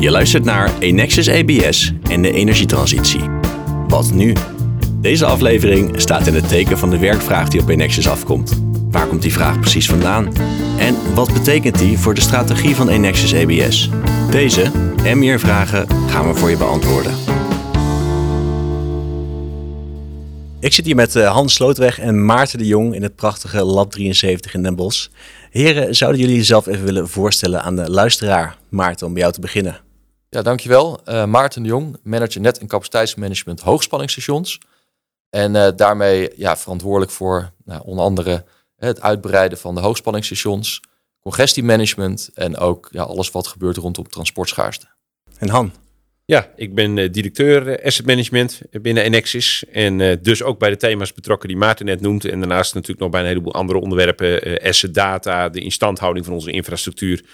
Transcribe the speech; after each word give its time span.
Je 0.00 0.10
luistert 0.10 0.44
naar 0.44 0.78
Enexis 0.78 1.28
ABS 1.28 1.92
en 2.10 2.22
de 2.22 2.32
energietransitie. 2.32 3.20
Wat 3.88 4.12
nu? 4.12 4.32
Deze 5.00 5.26
aflevering 5.26 6.00
staat 6.00 6.26
in 6.26 6.34
het 6.34 6.48
teken 6.48 6.78
van 6.78 6.90
de 6.90 6.98
werkvraag 6.98 7.48
die 7.48 7.60
op 7.60 7.68
Enexis 7.68 8.08
afkomt. 8.08 8.60
Waar 8.90 9.06
komt 9.06 9.22
die 9.22 9.32
vraag 9.32 9.60
precies 9.60 9.88
vandaan? 9.88 10.32
En 10.78 11.14
wat 11.14 11.32
betekent 11.32 11.78
die 11.78 11.98
voor 11.98 12.14
de 12.14 12.20
strategie 12.20 12.74
van 12.74 12.88
Enexis 12.88 13.34
ABS? 13.34 13.90
Deze 14.30 14.70
en 15.04 15.18
meer 15.18 15.40
vragen 15.40 15.86
gaan 16.08 16.28
we 16.28 16.34
voor 16.34 16.50
je 16.50 16.56
beantwoorden. 16.56 17.12
Ik 20.60 20.72
zit 20.72 20.84
hier 20.86 20.96
met 20.96 21.16
eh, 21.16 21.32
Hans 21.32 21.54
Slootweg 21.54 21.98
en 21.98 22.24
Maarten 22.24 22.58
de 22.58 22.66
Jong 22.66 22.94
in 22.94 23.02
het 23.02 23.16
prachtige 23.16 23.64
Lab 23.64 23.90
73 23.90 24.54
in 24.54 24.62
Den 24.62 24.76
Bosch. 24.76 25.08
Heren, 25.50 25.94
zouden 25.94 26.20
jullie 26.20 26.36
jezelf 26.36 26.66
even 26.66 26.84
willen 26.84 27.08
voorstellen 27.08 27.62
aan 27.62 27.76
de 27.76 27.90
luisteraar? 27.90 28.56
Maarten, 28.68 29.06
om 29.06 29.12
bij 29.12 29.22
jou 29.22 29.34
te 29.34 29.40
beginnen. 29.40 29.88
Ja, 30.30 30.42
dankjewel. 30.42 31.00
Uh, 31.08 31.24
Maarten 31.24 31.62
de 31.62 31.68
Jong, 31.68 31.96
manager 32.02 32.40
net- 32.40 32.58
en 32.58 32.66
capaciteitsmanagement 32.66 33.60
hoogspanningsstations. 33.60 34.58
En 35.30 35.54
uh, 35.54 35.68
daarmee 35.76 36.30
ja, 36.36 36.56
verantwoordelijk 36.56 37.10
voor 37.10 37.52
nou, 37.64 37.82
onder 37.84 38.04
andere 38.04 38.44
het 38.76 39.00
uitbreiden 39.00 39.58
van 39.58 39.74
de 39.74 39.80
hoogspanningsstations, 39.80 40.80
congestiemanagement 41.20 42.30
en 42.34 42.56
ook 42.56 42.88
ja, 42.90 43.02
alles 43.02 43.30
wat 43.30 43.46
gebeurt 43.46 43.76
rondom 43.76 44.08
transportschaarste. 44.08 44.86
En 45.38 45.48
Han? 45.48 45.72
Ja, 46.24 46.50
ik 46.56 46.74
ben 46.74 46.96
uh, 46.96 47.12
directeur 47.12 47.84
asset 47.84 48.06
management 48.06 48.60
binnen 48.70 49.02
Enexis. 49.02 49.64
En 49.72 49.98
uh, 49.98 50.16
dus 50.22 50.42
ook 50.42 50.58
bij 50.58 50.70
de 50.70 50.76
thema's 50.76 51.12
betrokken 51.12 51.48
die 51.48 51.56
Maarten 51.56 51.86
net 51.86 52.00
noemt. 52.00 52.24
En 52.24 52.38
daarnaast 52.38 52.74
natuurlijk 52.74 53.00
nog 53.00 53.10
bij 53.10 53.20
een 53.20 53.26
heleboel 53.26 53.54
andere 53.54 53.78
onderwerpen. 53.78 54.48
Uh, 54.48 54.68
asset 54.68 54.94
data, 54.94 55.48
de 55.48 55.60
instandhouding 55.60 56.24
van 56.24 56.34
onze 56.34 56.50
infrastructuur. 56.50 57.24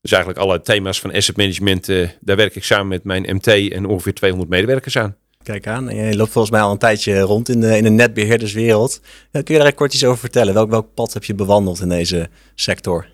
Dus 0.00 0.12
eigenlijk 0.12 0.42
alle 0.44 0.60
thema's 0.60 1.00
van 1.00 1.12
asset 1.12 1.36
management, 1.36 1.86
daar 2.20 2.36
werk 2.36 2.54
ik 2.54 2.64
samen 2.64 2.88
met 2.88 3.04
mijn 3.04 3.34
MT 3.34 3.46
en 3.46 3.86
ongeveer 3.86 4.14
200 4.14 4.50
medewerkers 4.50 4.98
aan. 4.98 5.16
Kijk 5.42 5.66
aan, 5.66 5.88
en 5.88 5.96
je 5.96 6.16
loopt 6.16 6.30
volgens 6.30 6.52
mij 6.52 6.62
al 6.62 6.70
een 6.72 6.78
tijdje 6.78 7.20
rond 7.20 7.48
in 7.48 7.60
de, 7.60 7.76
in 7.76 7.82
de 7.82 7.90
netbeheerderswereld. 7.90 9.00
kun 9.30 9.54
je 9.54 9.60
daar 9.60 9.74
kort 9.74 9.94
iets 9.94 10.04
over 10.04 10.18
vertellen? 10.18 10.54
Welk, 10.54 10.70
welk 10.70 10.94
pad 10.94 11.12
heb 11.12 11.24
je 11.24 11.34
bewandeld 11.34 11.80
in 11.80 11.88
deze 11.88 12.28
sector? 12.54 13.06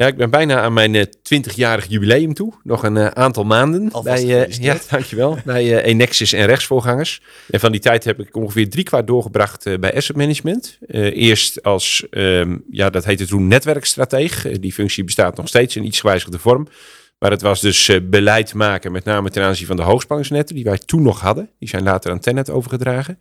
Ja, 0.00 0.06
ik 0.06 0.16
ben 0.16 0.30
bijna 0.30 0.60
aan 0.60 0.72
mijn 0.72 1.08
20-jarig 1.08 1.86
jubileum 1.88 2.34
toe. 2.34 2.52
Nog 2.62 2.82
een 2.82 2.96
uh, 2.96 3.06
aantal 3.06 3.44
maanden. 3.44 3.92
Alvast 3.92 4.26
bij, 4.26 4.48
uh, 4.48 4.58
ja, 4.58 4.78
dankjewel. 4.90 5.38
bij 5.44 5.82
Enexis 5.82 6.32
en 6.32 6.46
rechtsvoorgangers. 6.46 7.20
En 7.50 7.60
van 7.60 7.72
die 7.72 7.80
tijd 7.80 8.04
heb 8.04 8.20
ik 8.20 8.36
ongeveer 8.36 8.70
drie 8.70 8.84
kwart 8.84 9.06
doorgebracht 9.06 9.80
bij 9.80 9.94
asset 9.94 10.16
management. 10.16 10.78
eerst 10.88 11.62
als, 11.62 12.06
um, 12.10 12.64
ja, 12.70 12.90
dat 12.90 13.04
heette 13.04 13.26
toen 13.26 13.48
netwerkstrateeg. 13.48 14.42
die 14.42 14.72
functie 14.72 15.04
bestaat 15.04 15.36
nog 15.36 15.48
steeds 15.48 15.76
in 15.76 15.86
iets 15.86 16.00
gewijzigde 16.00 16.38
vorm. 16.38 16.68
Maar 17.18 17.30
het 17.30 17.42
was 17.42 17.60
dus 17.60 17.90
beleid 18.02 18.54
maken, 18.54 18.92
met 18.92 19.04
name 19.04 19.30
ten 19.30 19.42
aanzien 19.42 19.66
van 19.66 19.76
de 19.76 19.82
hoogspanningsnetten, 19.82 20.54
die 20.54 20.64
wij 20.64 20.78
toen 20.78 21.02
nog 21.02 21.20
hadden. 21.20 21.50
Die 21.58 21.68
zijn 21.68 21.82
later 21.82 22.10
aan 22.10 22.20
Tennet 22.20 22.50
overgedragen. 22.50 23.18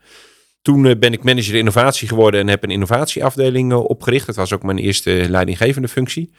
Toen 0.62 1.00
ben 1.00 1.14
ik 1.14 1.24
manager 1.24 1.56
innovatie 1.56 2.08
geworden 2.08 2.40
en 2.40 2.48
heb 2.48 2.64
een 2.64 2.70
innovatieafdeling 2.70 3.74
opgericht. 3.74 4.26
Dat 4.26 4.36
was 4.36 4.54
ook 4.54 4.64
mijn 4.64 4.78
eerste 4.78 5.26
leidinggevende 5.30 5.88
functie. 5.88 6.32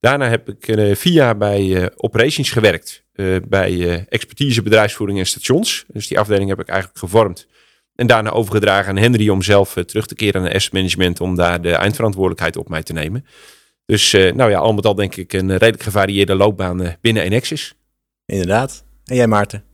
Daarna 0.00 0.28
heb 0.28 0.48
ik 0.48 0.68
uh, 0.68 0.94
vier 0.94 1.12
jaar 1.12 1.36
bij 1.36 1.62
uh, 1.62 1.86
operations 1.96 2.50
gewerkt. 2.50 3.04
Uh, 3.14 3.36
bij 3.48 4.04
expertise, 4.08 4.62
bedrijfsvoering 4.62 5.18
en 5.18 5.26
stations. 5.26 5.84
Dus 5.88 6.08
die 6.08 6.18
afdeling 6.18 6.48
heb 6.48 6.60
ik 6.60 6.68
eigenlijk 6.68 6.98
gevormd. 6.98 7.46
En 7.94 8.06
daarna 8.06 8.30
overgedragen 8.30 8.90
aan 8.90 8.96
Henry 8.96 9.28
om 9.28 9.42
zelf 9.42 9.74
terug 9.86 10.06
te 10.06 10.14
keren 10.14 10.42
naar 10.42 10.54
asset 10.54 10.72
management. 10.72 11.20
Om 11.20 11.36
daar 11.36 11.62
de 11.62 11.72
eindverantwoordelijkheid 11.72 12.56
op 12.56 12.68
mij 12.68 12.82
te 12.82 12.92
nemen. 12.92 13.26
Dus 13.84 14.12
nou 14.12 14.50
ja, 14.50 14.58
al 14.58 14.72
met 14.72 14.86
al 14.86 14.94
denk 14.94 15.16
ik 15.16 15.32
een 15.32 15.50
redelijk 15.50 15.82
gevarieerde 15.82 16.34
loopbaan 16.34 16.96
binnen 17.00 17.22
Enexis. 17.22 17.74
Inderdaad. 18.26 18.84
En 19.04 19.16
jij 19.16 19.26
Maarten? 19.26 19.64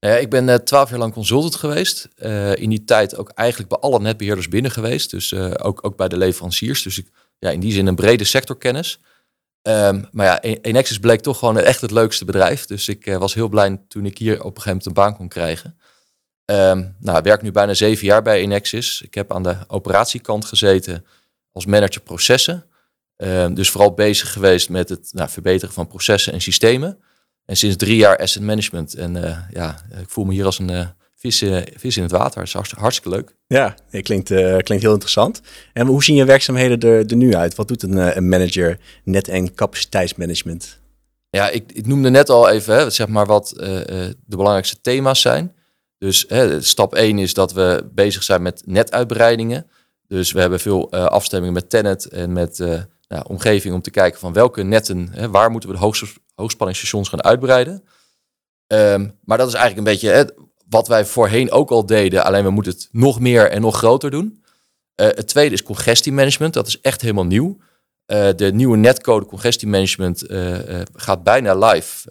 ik 0.00 0.30
ben 0.30 0.64
twaalf 0.64 0.90
jaar 0.90 0.98
lang 0.98 1.12
consultant 1.12 1.54
geweest. 1.54 2.08
in 2.54 2.70
die 2.70 2.84
tijd 2.84 3.16
ook 3.16 3.28
eigenlijk 3.28 3.68
bij 3.68 3.78
alle 3.78 4.00
netbeheerders 4.00 4.48
binnen 4.48 4.70
geweest. 4.70 5.10
Dus 5.10 5.34
ook, 5.34 5.84
ook 5.84 5.96
bij 5.96 6.08
de 6.08 6.16
leveranciers. 6.16 6.82
Dus 6.82 6.98
ik, 6.98 7.06
ja, 7.38 7.50
in 7.50 7.60
die 7.60 7.72
zin 7.72 7.86
een 7.86 7.94
brede 7.94 8.24
sectorkennis. 8.24 9.00
Um, 9.68 10.08
maar 10.12 10.26
ja, 10.26 10.40
Enexis 10.40 10.98
bleek 10.98 11.20
toch 11.20 11.38
gewoon 11.38 11.58
echt 11.58 11.80
het 11.80 11.90
leukste 11.90 12.24
bedrijf. 12.24 12.66
Dus 12.66 12.88
ik 12.88 13.06
uh, 13.06 13.16
was 13.16 13.34
heel 13.34 13.48
blij 13.48 13.80
toen 13.88 14.06
ik 14.06 14.18
hier 14.18 14.34
op 14.34 14.38
een 14.38 14.62
gegeven 14.62 14.68
moment 14.68 14.86
een 14.86 14.92
baan 14.92 15.16
kon 15.16 15.28
krijgen. 15.28 15.78
Um, 16.44 16.96
nou, 17.00 17.18
ik 17.18 17.24
werk 17.24 17.42
nu 17.42 17.52
bijna 17.52 17.74
zeven 17.74 18.06
jaar 18.06 18.22
bij 18.22 18.40
Enexis. 18.40 19.02
Ik 19.02 19.14
heb 19.14 19.32
aan 19.32 19.42
de 19.42 19.56
operatiekant 19.66 20.44
gezeten 20.44 21.04
als 21.52 21.66
manager 21.66 22.02
processen. 22.02 22.66
Um, 23.16 23.54
dus 23.54 23.70
vooral 23.70 23.94
bezig 23.94 24.32
geweest 24.32 24.68
met 24.68 24.88
het 24.88 25.08
nou, 25.12 25.30
verbeteren 25.30 25.74
van 25.74 25.86
processen 25.86 26.32
en 26.32 26.40
systemen. 26.40 26.98
En 27.44 27.56
sinds 27.56 27.76
drie 27.76 27.96
jaar 27.96 28.18
asset 28.18 28.42
management. 28.42 28.94
En 28.94 29.16
uh, 29.16 29.38
ja, 29.50 29.84
ik 30.00 30.08
voel 30.08 30.24
me 30.24 30.32
hier 30.32 30.44
als 30.44 30.58
een 30.58 30.96
uh, 31.22 31.30
vis, 31.30 31.44
vis 31.76 31.96
in 31.96 32.02
het 32.02 32.12
water. 32.12 32.44
Dat 32.44 32.64
is 32.64 32.72
hartstikke, 32.76 33.08
leuk. 33.08 33.34
Ja, 33.46 33.74
het 33.90 34.02
klinkt, 34.02 34.30
uh, 34.30 34.56
klinkt 34.56 34.84
heel 34.84 34.92
interessant. 34.92 35.40
En 35.72 35.86
hoe 35.86 36.04
zien 36.04 36.16
je 36.16 36.24
werkzaamheden 36.24 36.80
er, 36.80 37.06
er 37.06 37.16
nu 37.16 37.34
uit? 37.34 37.54
Wat 37.54 37.68
doet 37.68 37.82
een, 37.82 37.96
uh, 37.96 38.16
een 38.16 38.28
manager 38.28 38.78
net- 39.04 39.28
en 39.28 39.54
capaciteitsmanagement? 39.54 40.80
Ja, 41.30 41.48
ik, 41.48 41.72
ik 41.72 41.86
noemde 41.86 42.10
net 42.10 42.28
al 42.28 42.48
even 42.48 42.74
hè, 42.74 42.90
zeg 42.90 43.08
maar 43.08 43.26
wat 43.26 43.52
uh, 43.56 43.64
de 43.66 44.16
belangrijkste 44.26 44.80
thema's 44.80 45.20
zijn. 45.20 45.54
Dus 45.98 46.24
hè, 46.28 46.62
stap 46.62 46.94
1 46.94 47.18
is 47.18 47.34
dat 47.34 47.52
we 47.52 47.88
bezig 47.92 48.22
zijn 48.22 48.42
met 48.42 48.62
netuitbreidingen. 48.66 49.66
Dus 50.06 50.32
we 50.32 50.40
hebben 50.40 50.60
veel 50.60 50.90
afstemmingen 50.92 51.54
met 51.54 51.70
Tenet 51.70 52.04
en 52.04 52.32
met 52.32 52.58
nou, 53.08 53.24
omgeving 53.26 53.74
om 53.74 53.82
te 53.82 53.90
kijken 53.90 54.20
van 54.20 54.32
welke 54.32 54.62
netten, 54.62 55.08
hè, 55.10 55.30
waar 55.30 55.50
moeten 55.50 55.68
we 55.68 55.74
de 55.74 55.82
hoog, 55.82 56.02
hoogspanningsstations 56.34 57.08
gaan 57.08 57.22
uitbreiden. 57.22 57.84
Um, 58.66 59.18
maar 59.24 59.38
dat 59.38 59.48
is 59.48 59.54
eigenlijk 59.54 59.86
een 59.86 59.92
beetje 59.92 60.10
hè, 60.10 60.24
wat 60.68 60.88
wij 60.88 61.04
voorheen 61.04 61.50
ook 61.50 61.70
al 61.70 61.86
deden, 61.86 62.24
alleen 62.24 62.44
we 62.44 62.50
moeten 62.50 62.72
het 62.72 62.88
nog 62.92 63.20
meer 63.20 63.50
en 63.50 63.60
nog 63.60 63.76
groter 63.76 64.10
doen. 64.10 64.42
Uh, 65.00 65.06
het 65.06 65.28
tweede 65.28 65.54
is 65.54 65.62
congestiemanagement. 65.62 66.54
Dat 66.54 66.66
is 66.66 66.80
echt 66.80 67.00
helemaal 67.00 67.26
nieuw. 67.26 67.56
Uh, 68.06 68.28
de 68.36 68.52
nieuwe 68.52 68.76
netcode 68.76 69.26
congestiemanagement 69.26 70.30
uh, 70.30 70.56
gaat 70.92 71.22
bijna 71.22 71.54
live 71.54 72.10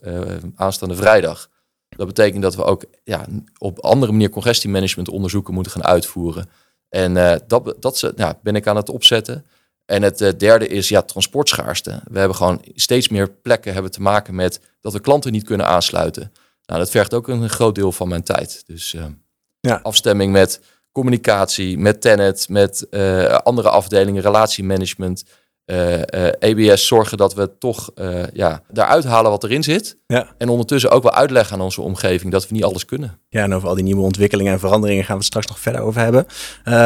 aanstaande 0.55 0.95
vrijdag. 0.95 1.49
Dat 1.89 2.07
betekent 2.07 2.41
dat 2.41 2.55
we 2.55 2.63
ook 2.63 2.83
ja, 3.03 3.25
op 3.57 3.79
andere 3.79 4.11
manier 4.11 4.29
congestiemanagement 4.29 5.09
onderzoeken 5.09 5.53
moeten 5.53 5.71
gaan 5.71 5.83
uitvoeren. 5.83 6.49
En 6.89 7.13
dat, 7.47 7.75
dat 7.79 8.13
ben 8.41 8.55
ik 8.55 8.67
aan 8.67 8.75
het 8.75 8.89
opzetten. 8.89 9.45
En 9.85 10.01
het 10.01 10.17
derde 10.39 10.67
is 10.67 10.89
ja, 10.89 11.01
transportschaarste. 11.01 12.01
We 12.11 12.19
hebben 12.19 12.37
gewoon 12.37 12.61
steeds 12.75 13.09
meer 13.09 13.29
plekken 13.29 13.73
hebben 13.73 13.91
te 13.91 14.01
maken 14.01 14.35
met 14.35 14.59
dat 14.81 14.93
we 14.93 14.99
klanten 14.99 15.31
niet 15.31 15.43
kunnen 15.43 15.67
aansluiten. 15.67 16.31
Nou, 16.67 16.79
dat 16.79 16.89
vergt 16.89 17.13
ook 17.13 17.27
een 17.27 17.49
groot 17.49 17.75
deel 17.75 17.91
van 17.91 18.07
mijn 18.07 18.23
tijd. 18.23 18.63
Dus 18.65 18.93
uh, 18.93 19.05
ja. 19.59 19.79
afstemming 19.83 20.31
met 20.31 20.61
communicatie, 20.91 21.77
met 21.77 22.01
Tenet, 22.01 22.49
met 22.49 22.87
uh, 22.91 23.25
andere 23.25 23.69
afdelingen, 23.69 24.21
relatiemanagement, 24.21 25.23
uh, 25.65 26.01
EBS, 26.39 26.87
zorgen 26.87 27.17
dat 27.17 27.33
we 27.33 27.57
toch 27.57 27.91
ja, 28.33 28.61
daaruit 28.71 29.03
halen 29.03 29.31
wat 29.31 29.43
erin 29.43 29.63
zit. 29.63 29.97
Ja. 30.07 30.33
En 30.37 30.49
ondertussen 30.49 30.91
ook 30.91 31.03
wel 31.03 31.13
uitleggen 31.13 31.55
aan 31.55 31.61
onze 31.61 31.81
omgeving 31.81 32.31
dat 32.31 32.47
we 32.47 32.53
niet 32.53 32.63
alles 32.63 32.85
kunnen. 32.85 33.19
Ja, 33.29 33.43
en 33.43 33.53
over 33.53 33.69
al 33.69 33.75
die 33.75 33.83
nieuwe 33.83 34.01
ontwikkelingen 34.01 34.53
en 34.53 34.59
veranderingen 34.59 35.03
gaan 35.03 35.13
we 35.13 35.19
het 35.19 35.27
straks 35.27 35.47
nog 35.47 35.59
verder 35.59 35.81
over 35.81 36.01
hebben. 36.01 36.25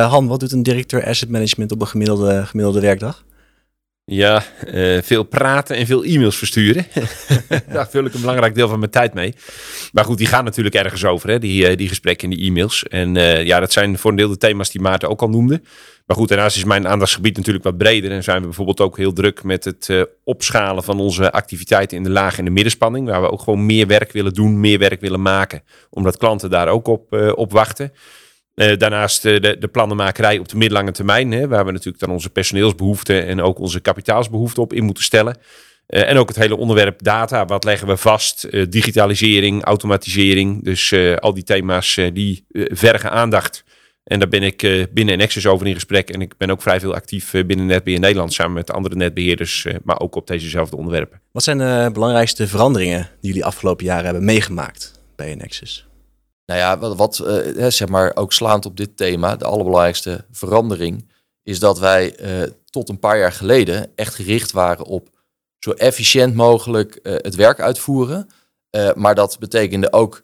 Han, 0.10 0.28
wat 0.28 0.40
doet 0.40 0.52
een 0.52 0.64
directeur 0.64 1.06
asset 1.06 1.30
management 1.30 1.72
op 1.72 1.82
een 1.82 1.88
gemiddelde, 1.88 2.46
gemiddelde 2.46 2.80
werkdag? 2.80 3.24
Ja, 4.14 4.44
uh, 4.74 5.02
veel 5.02 5.24
praten 5.24 5.76
en 5.76 5.86
veel 5.86 6.04
e-mails 6.04 6.38
versturen. 6.38 6.86
Daar 7.68 7.90
vul 7.90 8.06
ik 8.06 8.14
een 8.14 8.20
belangrijk 8.20 8.56
deel 8.56 8.68
van 8.68 8.80
mijn 8.80 8.92
tijd 8.92 9.14
mee. 9.14 9.34
Maar 9.92 10.06
goed, 10.06 10.18
die 10.18 10.28
gaan 10.28 10.44
natuurlijk 10.44 10.76
ergens 10.76 11.06
over, 11.06 11.30
hè? 11.30 11.40
Die, 11.40 11.70
uh, 11.70 11.78
die 11.78 11.88
gesprekken 11.88 12.30
en 12.30 12.38
die 12.38 12.48
e-mails. 12.48 12.84
En 12.84 13.16
uh, 13.16 13.44
ja, 13.44 13.60
dat 13.60 13.72
zijn 13.72 13.98
voor 13.98 14.12
een 14.12 14.18
deel 14.18 14.30
de 14.30 14.38
thema's 14.38 14.72
die 14.72 14.82
Maarten 14.82 15.10
ook 15.10 15.22
al 15.22 15.30
noemde. 15.30 15.62
Maar 16.06 16.18
goed, 16.18 16.28
daarnaast 16.28 16.58
is 16.58 16.64
mijn 16.64 16.88
aandachtsgebied 16.88 17.38
natuurlijk 17.38 17.64
wat 17.64 17.78
breder. 17.78 18.12
En 18.12 18.24
zijn 18.24 18.40
we 18.40 18.46
bijvoorbeeld 18.46 18.82
ook 18.82 18.98
heel 18.98 19.14
druk 19.14 19.44
met 19.44 19.64
het 19.64 20.08
opschalen 20.24 20.84
van 20.84 21.00
onze 21.00 21.32
activiteiten 21.32 21.98
in 21.98 22.04
de 22.04 22.10
laag 22.10 22.38
en 22.38 22.46
de 22.46 22.52
middenspanning. 22.52 23.08
Waar 23.08 23.22
we 23.22 23.32
ook 23.32 23.42
gewoon 23.42 23.66
meer 23.66 23.88
werk 23.88 24.12
willen 24.12 24.34
doen, 24.34 24.60
meer 24.60 24.80
werk 24.80 25.02
willen 25.02 25.22
maken. 25.22 25.64
Omdat 25.90 26.18
klanten 26.18 26.50
daar 26.50 26.68
ook 26.68 26.88
op, 26.88 27.34
op 27.36 27.52
wachten. 27.52 27.94
Uh, 28.56 28.78
daarnaast 28.78 29.26
uh, 29.26 29.40
de, 29.40 29.58
de 29.60 29.68
plannenmakerij 29.68 30.38
op 30.38 30.48
de 30.48 30.58
middellange 30.58 30.92
termijn, 30.92 31.32
hè, 31.32 31.48
waar 31.48 31.66
we 31.66 31.72
natuurlijk 31.72 32.00
dan 32.00 32.12
onze 32.12 32.30
personeelsbehoeften 32.30 33.26
en 33.26 33.42
ook 33.42 33.60
onze 33.60 33.80
kapitaalsbehoeften 33.80 34.64
op 34.64 34.74
in 34.74 34.84
moeten 34.84 35.04
stellen. 35.04 35.38
Uh, 35.88 36.10
en 36.10 36.18
ook 36.18 36.28
het 36.28 36.38
hele 36.38 36.58
onderwerp 36.58 37.04
data, 37.04 37.46
wat 37.46 37.64
leggen 37.64 37.88
we 37.88 37.98
vast? 37.98 38.48
digitalisering, 38.72 39.64
automatisering, 39.64 40.64
dus 40.64 40.94
al 41.20 41.34
die 41.34 41.44
thema's 41.44 42.00
die 42.14 42.46
vergen 42.54 43.12
aandacht. 43.12 43.64
En 44.04 44.20
daar 44.20 44.28
ben 44.28 44.44
ik 44.44 44.88
binnen 44.94 45.18
Nexus 45.18 45.48
over 45.48 45.68
in 45.68 45.74
gesprek. 45.74 46.10
En 46.10 46.22
ik 46.22 46.38
ben 46.38 46.50
ook 46.50 46.62
vrij 46.62 46.80
veel 46.80 46.94
actief 46.94 47.32
binnen 47.32 47.66
Netbeheer 47.66 48.00
Nederland 48.00 48.34
samen 48.34 48.54
met 48.54 48.72
andere 48.72 48.96
netbeheerders, 48.96 49.68
maar 49.84 50.00
ook 50.00 50.16
op 50.16 50.28
dezezelfde 50.28 50.78
onderwerpen. 50.78 51.22
Wat 51.32 51.44
zijn 51.44 51.58
de 51.58 51.90
belangrijkste 51.94 52.48
veranderingen 52.48 53.10
die 53.22 53.30
jullie 53.30 53.46
afgelopen 53.46 53.86
jaren 53.86 54.06
hebben 54.06 54.26
meegemaakt 54.26 55.00
bij 55.16 55.36
Nexus? 55.36 55.86
Nou 56.52 56.64
ja, 56.64 56.96
wat, 56.96 57.22
uh, 57.26 57.68
zeg 57.68 57.88
maar 57.88 58.16
ook 58.16 58.34
slaand 58.34 58.66
op 58.66 58.78
dit 58.78 58.98
thema, 58.98 59.36
de 59.36 59.46
allerbelangrijkste 59.46 60.26
verandering, 60.32 61.10
is 61.44 61.60
dat 61.60 61.80
wij 61.80 62.20
uh, 62.20 62.50
tot 62.70 62.90
een 62.90 63.00
paar 63.00 63.18
jaar 63.18 63.32
geleden 63.32 63.92
echt 63.96 64.16
gericht 64.16 64.52
waren 64.52 64.86
op 64.86 65.10
zo 65.60 65.72
efficiënt 65.72 66.36
mogelijk 66.36 67.00
uh, 67.04 67.14
het 67.18 67.36
werk 67.36 67.60
uitvoeren. 67.60 68.30
Maar 68.96 69.16
dat 69.16 69.40
betekende 69.40 69.94
ook 69.94 70.24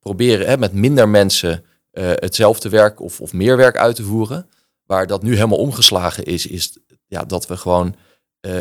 proberen 0.00 0.46
hè, 0.46 0.58
met 0.58 0.72
minder 0.72 1.08
mensen 1.08 1.64
hetzelfde 1.90 2.68
werk 2.68 3.00
of, 3.00 3.20
of 3.20 3.32
meer 3.32 3.56
werk 3.56 3.76
uit 3.76 3.96
te 3.96 4.02
voeren. 4.02 4.48
Waar 4.84 5.06
dat 5.06 5.22
nu 5.22 5.34
helemaal 5.34 5.58
omgeslagen 5.58 6.24
is, 6.24 6.46
is 6.46 6.78
ja, 7.06 7.24
dat 7.24 7.46
we 7.46 7.56
gewoon 7.56 7.94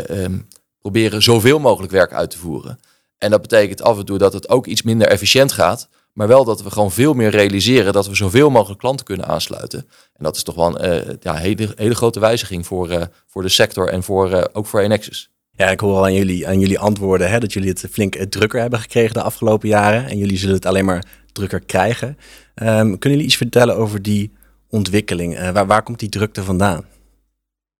um, 0.10 0.48
proberen 0.80 1.24
zoveel 1.24 1.60
mogelijk 1.60 1.92
werk 1.92 2.14
uit 2.14 2.30
te 2.30 2.38
voeren. 2.38 2.80
En 3.18 3.32
dat 3.32 3.42
betekent 3.42 3.82
af 3.82 3.98
en 3.98 4.06
toe 4.06 4.18
dat 4.18 4.34
het 4.34 4.50
ook 4.50 4.66
iets 4.66 4.82
minder 4.82 5.08
efficiënt 5.08 5.52
gaat. 5.52 5.88
Maar 6.16 6.28
wel 6.28 6.46
dat 6.46 6.64
we 6.64 6.72
gewoon 6.72 6.92
veel 6.92 7.14
meer 7.14 7.30
realiseren 7.30 7.94
dat 7.94 8.08
we 8.08 8.16
zoveel 8.16 8.50
mogelijk 8.50 8.80
klanten 8.80 9.06
kunnen 9.06 9.26
aansluiten. 9.26 9.80
En 10.14 10.24
dat 10.24 10.36
is 10.36 10.44
toch 10.44 10.56
wel 10.56 10.82
een 10.82 11.08
uh, 11.08 11.16
ja, 11.20 11.34
hele, 11.34 11.72
hele 11.76 11.96
grote 11.96 12.20
wijziging 12.20 12.66
voor, 12.66 12.92
uh, 12.92 13.02
voor 13.28 13.42
de 13.42 13.50
sector 13.50 13.90
en 13.90 14.04
voor, 14.04 14.32
uh, 14.32 14.44
ook 14.54 14.66
voor 14.66 14.80
Enexis. 14.80 15.30
Ja, 15.52 15.70
ik 15.70 15.80
hoor 15.80 15.96
al 15.96 16.04
aan 16.04 16.14
jullie, 16.14 16.48
aan 16.48 16.60
jullie 16.60 16.80
antwoorden 16.80 17.30
hè, 17.30 17.40
dat 17.40 17.54
jullie 17.54 17.70
het 17.70 17.88
flink 17.92 18.16
drukker 18.16 18.62
hebben 18.62 18.80
gekregen 18.80 19.14
de 19.14 19.22
afgelopen 19.22 19.68
jaren. 19.68 20.06
En 20.06 20.18
jullie 20.18 20.38
zullen 20.38 20.56
het 20.56 20.66
alleen 20.66 20.86
maar 20.86 21.06
drukker 21.32 21.60
krijgen. 21.60 22.08
Um, 22.08 22.16
kunnen 22.76 23.00
jullie 23.00 23.24
iets 23.24 23.38
vertellen 23.38 23.76
over 23.76 24.02
die 24.02 24.34
ontwikkeling? 24.70 25.52
waar, 25.52 25.68
waar 25.68 25.84
komt 25.84 26.00
die 26.00 26.10
drukte 26.10 26.44
vandaan? 26.44 26.86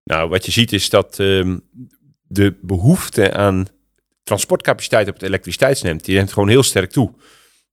Nou, 0.04 0.30
wat 0.30 0.46
je 0.46 0.52
ziet 0.52 0.74
is 0.74 0.90
dat 0.90 1.18
um, 1.20 1.62
de 2.28 2.56
behoefte 2.62 3.34
aan 3.34 3.68
transportcapaciteit 4.24 5.08
op 5.08 5.14
het 5.14 5.24
elektriciteitsnet, 5.24 6.06
die 6.06 6.16
neemt 6.16 6.34
gewoon 6.34 6.50
heel 6.50 6.64
sterk 6.64 6.92
toe. 6.92 7.14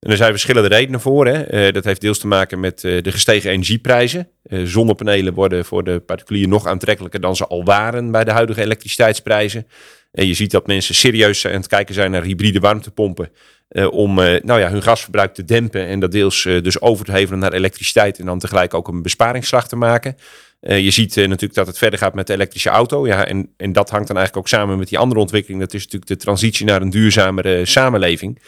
En 0.03 0.11
er 0.11 0.17
zijn 0.17 0.31
verschillende 0.31 0.69
redenen 0.69 1.01
voor. 1.01 1.27
Hè. 1.27 1.67
Uh, 1.67 1.73
dat 1.73 1.85
heeft 1.85 2.01
deels 2.01 2.19
te 2.19 2.27
maken 2.27 2.61
met 2.61 2.83
uh, 2.83 3.03
de 3.03 3.13
gestegen 3.13 3.51
energieprijzen. 3.51 4.29
Uh, 4.47 4.67
zonnepanelen 4.67 5.35
worden 5.35 5.65
voor 5.65 5.85
de 5.85 6.01
particulier 6.01 6.49
nog 6.49 6.67
aantrekkelijker 6.67 7.21
dan 7.21 7.37
ze 7.37 7.47
al 7.47 7.65
waren 7.65 8.11
bij 8.11 8.25
de 8.25 8.31
huidige 8.31 8.61
elektriciteitsprijzen. 8.61 9.67
En 10.13 10.27
je 10.27 10.35
ziet 10.35 10.51
dat 10.51 10.67
mensen 10.67 10.95
serieus 10.95 11.47
aan 11.47 11.53
het 11.53 11.67
kijken 11.67 11.95
zijn 11.95 12.11
naar 12.11 12.23
hybride 12.23 12.61
warmtepompen. 12.61 13.31
om 13.91 14.15
nou 14.15 14.61
ja, 14.61 14.71
hun 14.71 14.83
gasverbruik 14.83 15.35
te 15.35 15.45
dempen 15.45 15.87
en 15.87 16.01
dat 16.01 16.13
deels 16.13 16.43
dus 16.43 16.81
over 16.81 17.05
te 17.05 17.13
hevelen 17.13 17.39
naar 17.39 17.53
elektriciteit. 17.53 18.19
En 18.19 18.27
dan 18.27 18.39
tegelijk 18.39 18.75
ook 18.75 18.89
een 18.89 19.03
besparingsslag 19.03 19.69
te 19.69 19.77
maken. 19.77 20.17
je 20.61 20.91
ziet 20.91 21.17
natuurlijk 21.17 21.55
dat 21.55 21.67
het 21.67 21.79
verder 21.79 21.99
gaat 21.99 22.15
met 22.15 22.27
de 22.27 22.33
elektrische 22.33 22.71
auto. 22.71 23.07
Ja, 23.07 23.27
en, 23.27 23.53
en 23.57 23.73
dat 23.73 23.91
hangt 23.91 24.07
dan 24.07 24.17
eigenlijk 24.17 24.47
ook 24.47 24.59
samen 24.59 24.79
met 24.79 24.89
die 24.89 24.99
andere 24.99 25.21
ontwikkeling. 25.21 25.61
Dat 25.61 25.75
is 25.75 25.83
natuurlijk 25.85 26.11
de 26.11 26.17
transitie 26.17 26.67
naar 26.67 26.83
een 26.83 26.91
duurzamere 26.91 27.65
samenleving. 27.65 28.39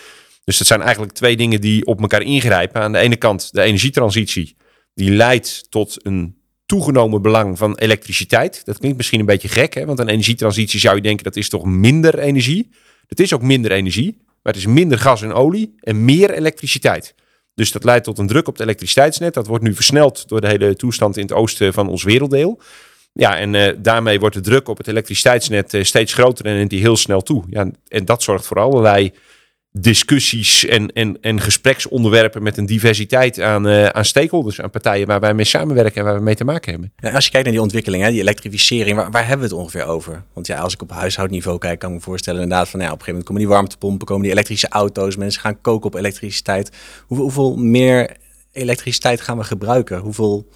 Dus 0.45 0.59
dat 0.59 0.67
zijn 0.67 0.81
eigenlijk 0.81 1.13
twee 1.13 1.37
dingen 1.37 1.61
die 1.61 1.87
op 1.87 2.01
elkaar 2.01 2.23
ingrijpen. 2.23 2.81
Aan 2.81 2.93
de 2.93 2.99
ene 2.99 3.17
kant 3.17 3.53
de 3.53 3.63
energietransitie, 3.63 4.57
die 4.95 5.11
leidt 5.11 5.67
tot 5.71 5.97
een 6.03 6.37
toegenomen 6.67 7.23
belang 7.23 7.59
van 7.59 7.77
elektriciteit. 7.79 8.65
Dat 8.65 8.79
klinkt 8.79 8.97
misschien 8.97 9.21
een 9.21 9.27
beetje 9.27 9.49
gek, 9.49 9.75
hè? 9.75 9.87
want 9.87 9.99
een 9.99 10.09
energietransitie 10.09 10.81
zou 10.81 10.97
je 10.97 11.03
denken 11.03 11.25
dat 11.25 11.37
is 11.37 11.49
toch 11.49 11.65
minder 11.65 12.19
energie. 12.19 12.71
Het 13.07 13.21
is 13.21 13.33
ook 13.33 13.43
minder 13.43 13.73
energie, 13.73 14.17
maar 14.43 14.53
het 14.53 14.57
is 14.57 14.67
minder 14.67 14.99
gas 14.99 15.23
en 15.23 15.33
olie 15.33 15.75
en 15.81 16.05
meer 16.05 16.31
elektriciteit. 16.31 17.15
Dus 17.55 17.73
dat 17.73 17.85
leidt 17.85 18.05
tot 18.05 18.19
een 18.19 18.27
druk 18.27 18.49
op 18.49 18.53
het 18.53 18.63
elektriciteitsnet. 18.63 19.35
Dat 19.35 19.47
wordt 19.47 19.65
nu 19.65 19.75
versneld 19.75 20.29
door 20.29 20.41
de 20.41 20.47
hele 20.47 20.77
toestand 20.77 21.17
in 21.17 21.23
het 21.23 21.33
oosten 21.33 21.73
van 21.73 21.89
ons 21.89 22.03
werelddeel. 22.03 22.61
Ja, 23.13 23.39
en 23.39 23.55
uh, 23.55 23.69
daarmee 23.79 24.21
wordt 24.21 24.35
de 24.35 24.41
druk 24.41 24.69
op 24.69 24.79
het 24.79 24.89
elektriciteitsnet 24.89 25.75
uh, 25.75 25.83
steeds 25.83 26.13
groter 26.13 26.47
en 26.47 26.55
neemt 26.55 26.71
die 26.71 26.81
heel 26.81 26.97
snel 26.97 27.23
toe. 27.23 27.45
Ja, 27.51 27.71
en 27.89 28.05
dat 28.05 28.23
zorgt 28.23 28.47
voor 28.47 28.59
allerlei 28.59 29.13
discussies 29.79 30.65
en, 30.65 30.93
en, 30.93 31.19
en 31.21 31.41
gespreksonderwerpen 31.41 32.43
met 32.43 32.57
een 32.57 32.67
diversiteit 32.67 33.41
aan, 33.41 33.67
uh, 33.67 33.87
aan 33.87 34.05
stakeholders, 34.05 34.61
aan 34.61 34.71
partijen 34.71 35.07
waar 35.07 35.21
wij 35.21 35.35
mee 35.35 35.45
samenwerken 35.45 35.95
en 35.95 36.05
waar 36.05 36.15
we 36.15 36.21
mee 36.21 36.35
te 36.35 36.45
maken 36.45 36.71
hebben. 36.71 36.93
Ja, 36.97 37.11
als 37.11 37.25
je 37.25 37.31
kijkt 37.31 37.45
naar 37.45 37.55
die 37.55 37.63
ontwikkeling, 37.63 38.03
hè, 38.03 38.11
die 38.11 38.21
elektrificering, 38.21 38.97
waar, 38.97 39.11
waar, 39.11 39.27
hebben 39.27 39.49
we 39.49 39.55
het 39.55 39.63
ongeveer 39.63 39.85
over? 39.85 40.23
Want 40.33 40.47
ja, 40.47 40.59
als 40.59 40.73
ik 40.73 40.83
op 40.83 40.91
huishoudniveau 40.91 41.59
kijk, 41.59 41.79
kan 41.79 41.89
ik 41.89 41.95
me 41.95 42.03
voorstellen 42.03 42.43
inderdaad 42.43 42.69
van 42.69 42.81
ja, 42.81 42.87
op 42.87 42.93
een 42.93 42.99
gegeven 42.99 43.13
moment 43.13 43.29
komen 43.29 43.43
die 43.43 43.57
warmtepompen, 43.57 44.07
komen 44.07 44.23
die 44.23 44.33
elektrische 44.33 44.69
auto's, 44.69 45.17
mensen 45.17 45.41
gaan 45.41 45.61
koken 45.61 45.87
op 45.87 45.95
elektriciteit. 45.95 46.71
Hoeveel, 47.07 47.25
hoeveel 47.25 47.57
meer 47.57 48.17
elektriciteit 48.53 49.21
gaan 49.21 49.39
we 49.39 49.45
gebruiken? 49.45 49.99
Hoeveel 49.99 50.49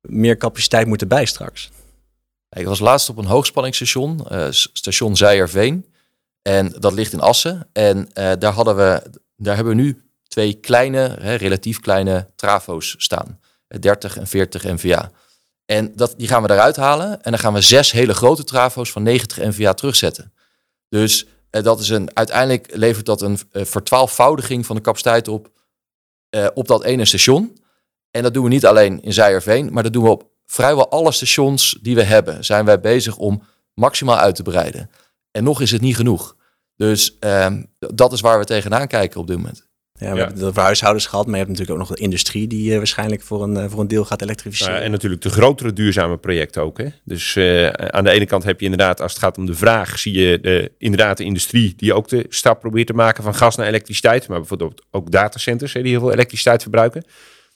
meer 0.00 0.36
capaciteit 0.36 0.86
moet 0.86 1.00
erbij 1.00 1.24
straks? 1.24 1.70
Ik 2.56 2.66
was 2.66 2.80
laatst 2.80 3.08
op 3.08 3.16
een 3.16 3.24
hoogspanningsstation, 3.24 4.20
uh, 4.32 4.46
station 4.50 5.16
Zijerveen. 5.16 5.84
En 6.42 6.74
dat 6.78 6.92
ligt 6.92 7.12
in 7.12 7.20
Assen. 7.20 7.68
En 7.72 7.98
uh, 7.98 8.32
daar, 8.38 8.52
hadden 8.52 8.76
we, 8.76 9.02
daar 9.36 9.54
hebben 9.54 9.76
we 9.76 9.82
nu 9.82 10.02
twee 10.28 10.54
kleine, 10.54 11.16
hè, 11.20 11.34
relatief 11.34 11.80
kleine 11.80 12.26
trafo's 12.36 12.94
staan. 12.98 13.40
30 13.80 14.16
en 14.16 14.26
40 14.26 14.62
NVA. 14.62 15.10
En 15.66 15.92
dat, 15.94 16.14
die 16.16 16.28
gaan 16.28 16.42
we 16.42 16.50
eruit 16.50 16.76
halen. 16.76 17.22
En 17.22 17.30
dan 17.30 17.40
gaan 17.40 17.52
we 17.52 17.60
zes 17.60 17.92
hele 17.92 18.14
grote 18.14 18.44
trafo's 18.44 18.92
van 18.92 19.02
90 19.02 19.36
NVA 19.38 19.72
terugzetten. 19.72 20.32
Dus 20.88 21.26
uh, 21.50 21.62
dat 21.62 21.80
is 21.80 21.88
een, 21.88 22.16
uiteindelijk 22.16 22.76
levert 22.76 23.06
dat 23.06 23.22
een 23.22 23.38
uh, 23.52 23.64
van 23.64 24.76
de 24.76 24.80
capaciteit 24.82 25.28
op, 25.28 25.50
op 26.54 26.66
dat 26.68 26.84
ene 26.84 27.04
station. 27.04 27.58
En 28.10 28.22
dat 28.22 28.34
doen 28.34 28.42
we 28.42 28.48
niet 28.48 28.66
alleen 28.66 29.02
in 29.02 29.12
Zijerveen, 29.12 29.72
maar 29.72 29.82
dat 29.82 29.92
doen 29.92 30.02
we 30.02 30.10
op 30.10 30.30
vrijwel 30.46 30.90
alle 30.90 31.12
stations 31.12 31.78
die 31.80 31.94
we 31.94 32.02
hebben. 32.02 32.44
Zijn 32.44 32.64
wij 32.64 32.80
bezig 32.80 33.16
om 33.16 33.42
maximaal 33.74 34.16
uit 34.16 34.34
te 34.34 34.42
breiden. 34.42 34.90
En 35.30 35.44
nog 35.44 35.60
is 35.60 35.70
het 35.70 35.80
niet 35.80 35.96
genoeg. 35.96 36.36
Dus 36.76 37.16
um, 37.20 37.66
dat 37.78 38.12
is 38.12 38.20
waar 38.20 38.38
we 38.38 38.44
tegenaan 38.44 38.86
kijken 38.86 39.20
op 39.20 39.26
dit 39.26 39.36
moment. 39.36 39.68
Ja, 39.92 40.10
we 40.12 40.18
ja. 40.18 40.26
hebben 40.26 40.44
het 40.44 40.56
huishoudens 40.56 41.06
gehad, 41.06 41.26
maar 41.26 41.38
je 41.38 41.44
hebt 41.44 41.50
natuurlijk 41.50 41.80
ook 41.80 41.88
nog 41.88 41.96
de 41.96 42.02
industrie 42.02 42.46
die 42.46 42.70
uh, 42.70 42.76
waarschijnlijk 42.76 43.22
voor 43.22 43.42
een, 43.42 43.56
uh, 43.56 43.64
voor 43.68 43.80
een 43.80 43.88
deel 43.88 44.04
gaat 44.04 44.22
elektrificeren. 44.22 44.74
Ja, 44.74 44.80
en 44.80 44.90
natuurlijk 44.90 45.22
de 45.22 45.30
grotere 45.30 45.72
duurzame 45.72 46.16
projecten 46.16 46.62
ook. 46.62 46.78
Hè? 46.78 46.86
Dus 47.04 47.34
uh, 47.34 47.68
aan 47.68 48.04
de 48.04 48.10
ene 48.10 48.26
kant 48.26 48.44
heb 48.44 48.58
je 48.58 48.64
inderdaad, 48.64 49.00
als 49.00 49.12
het 49.12 49.22
gaat 49.22 49.38
om 49.38 49.46
de 49.46 49.54
vraag, 49.54 49.98
zie 49.98 50.18
je 50.18 50.40
de, 50.40 50.72
inderdaad 50.78 51.16
de 51.16 51.24
industrie 51.24 51.74
die 51.76 51.94
ook 51.94 52.08
de 52.08 52.26
stap 52.28 52.60
probeert 52.60 52.86
te 52.86 52.92
maken 52.92 53.22
van 53.22 53.34
gas 53.34 53.56
naar 53.56 53.66
elektriciteit. 53.66 54.28
Maar 54.28 54.38
bijvoorbeeld 54.38 54.82
ook 54.90 55.10
datacenters 55.10 55.72
hè, 55.72 55.82
die 55.82 55.90
heel 55.90 56.00
veel 56.00 56.12
elektriciteit 56.12 56.62
verbruiken. 56.62 57.04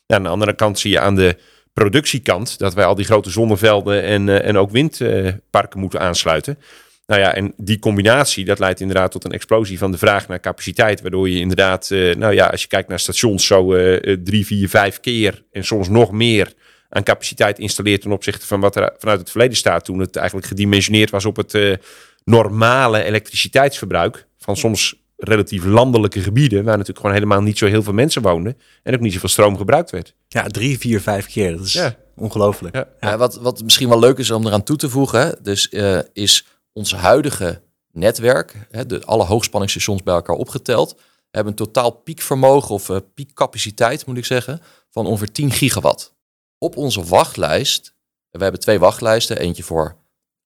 Ja, 0.07 0.17
aan 0.17 0.23
de 0.23 0.29
andere 0.29 0.55
kant 0.55 0.79
zie 0.79 0.91
je 0.91 1.01
aan 1.01 1.15
de 1.15 1.37
productiekant 1.73 2.59
dat 2.59 2.75
wij 2.75 2.85
al 2.85 2.95
die 2.95 3.05
grote 3.05 3.31
zonnevelden 3.31 4.03
en, 4.03 4.43
en 4.43 4.57
ook 4.57 4.71
windparken 4.71 5.81
moeten 5.81 6.01
aansluiten. 6.01 6.59
Nou 7.07 7.21
ja, 7.21 7.35
en 7.35 7.55
die 7.57 7.79
combinatie, 7.79 8.45
dat 8.45 8.59
leidt 8.59 8.81
inderdaad 8.81 9.11
tot 9.11 9.25
een 9.25 9.33
explosie 9.33 9.79
van 9.79 9.91
de 9.91 9.99
vraag 9.99 10.29
naar 10.29 10.41
capaciteit. 10.41 11.01
Waardoor 11.01 11.29
je 11.29 11.39
inderdaad, 11.39 11.91
uh, 11.91 12.15
nou 12.15 12.35
ja, 12.35 12.47
als 12.47 12.63
je 12.63 12.69
kijkt 12.69 12.89
naar 12.89 13.01
stations, 13.01 13.47
zo 13.47 13.75
uh, 13.75 14.17
drie, 14.25 14.47
vier, 14.47 14.69
vijf 14.69 15.01
keer 15.01 15.45
en 15.51 15.65
soms 15.65 15.89
nog 15.89 16.13
meer 16.13 16.53
aan 16.89 17.03
capaciteit 17.03 17.59
installeert 17.59 18.01
ten 18.01 18.13
opzichte 18.13 18.47
van 18.47 18.61
wat 18.61 18.77
er 18.77 18.95
vanuit 18.99 19.21
het 19.21 19.31
verleden 19.31 19.57
staat. 19.57 19.85
Toen 19.85 19.99
het 19.99 20.17
eigenlijk 20.17 20.47
gedimensioneerd 20.47 21.11
was 21.11 21.25
op 21.25 21.37
het 21.37 21.55
uh, 21.55 21.77
normale 22.25 23.03
elektriciteitsverbruik. 23.03 24.27
Van 24.39 24.57
soms 24.57 25.03
relatief 25.17 25.65
landelijke 25.65 26.21
gebieden, 26.21 26.59
waar 26.59 26.73
natuurlijk 26.73 26.99
gewoon 26.99 27.15
helemaal 27.15 27.43
niet 27.43 27.59
zo 27.59 27.67
heel 27.67 27.83
veel 27.83 27.93
mensen 27.93 28.23
woonden. 28.23 28.59
En 28.83 28.95
ook 28.95 29.01
niet 29.01 29.13
zoveel 29.13 29.29
stroom 29.29 29.57
gebruikt 29.57 29.91
werd. 29.91 30.15
Ja, 30.29 30.47
drie, 30.47 30.79
vier, 30.79 31.01
vijf 31.01 31.27
keer. 31.27 31.57
Dat 31.57 31.67
is 31.67 31.73
ja. 31.73 31.97
ongelooflijk. 32.17 32.75
Ja. 32.75 32.89
Ja, 33.01 33.17
wat, 33.17 33.35
wat 33.35 33.63
misschien 33.63 33.89
wel 33.89 33.99
leuk 33.99 34.19
is 34.19 34.31
om 34.31 34.47
eraan 34.47 34.63
toe 34.63 34.77
te 34.77 34.89
voegen, 34.89 35.39
dus 35.43 35.69
is 36.13 36.45
ons 36.75 36.95
huidige 36.95 37.63
netwerk, 37.93 38.67
hè, 38.71 38.87
de, 38.87 39.05
alle 39.05 39.25
hoogspanningsstations 39.25 40.03
bij 40.03 40.15
elkaar 40.15 40.37
opgeteld, 40.37 41.01
hebben 41.31 41.53
een 41.53 41.59
totaal 41.59 41.91
piekvermogen 41.91 42.75
of 42.75 42.89
uh, 42.89 42.97
piekcapaciteit, 43.15 44.07
moet 44.07 44.17
ik 44.17 44.25
zeggen, 44.25 44.61
van 44.91 45.07
ongeveer 45.07 45.33
10 45.33 45.51
gigawatt. 45.51 46.15
Op 46.59 46.77
onze 46.77 47.05
wachtlijst, 47.05 47.95
we 48.31 48.43
hebben 48.43 48.61
twee 48.61 48.79
wachtlijsten, 48.79 49.39
eentje 49.39 49.63
voor 49.63 49.97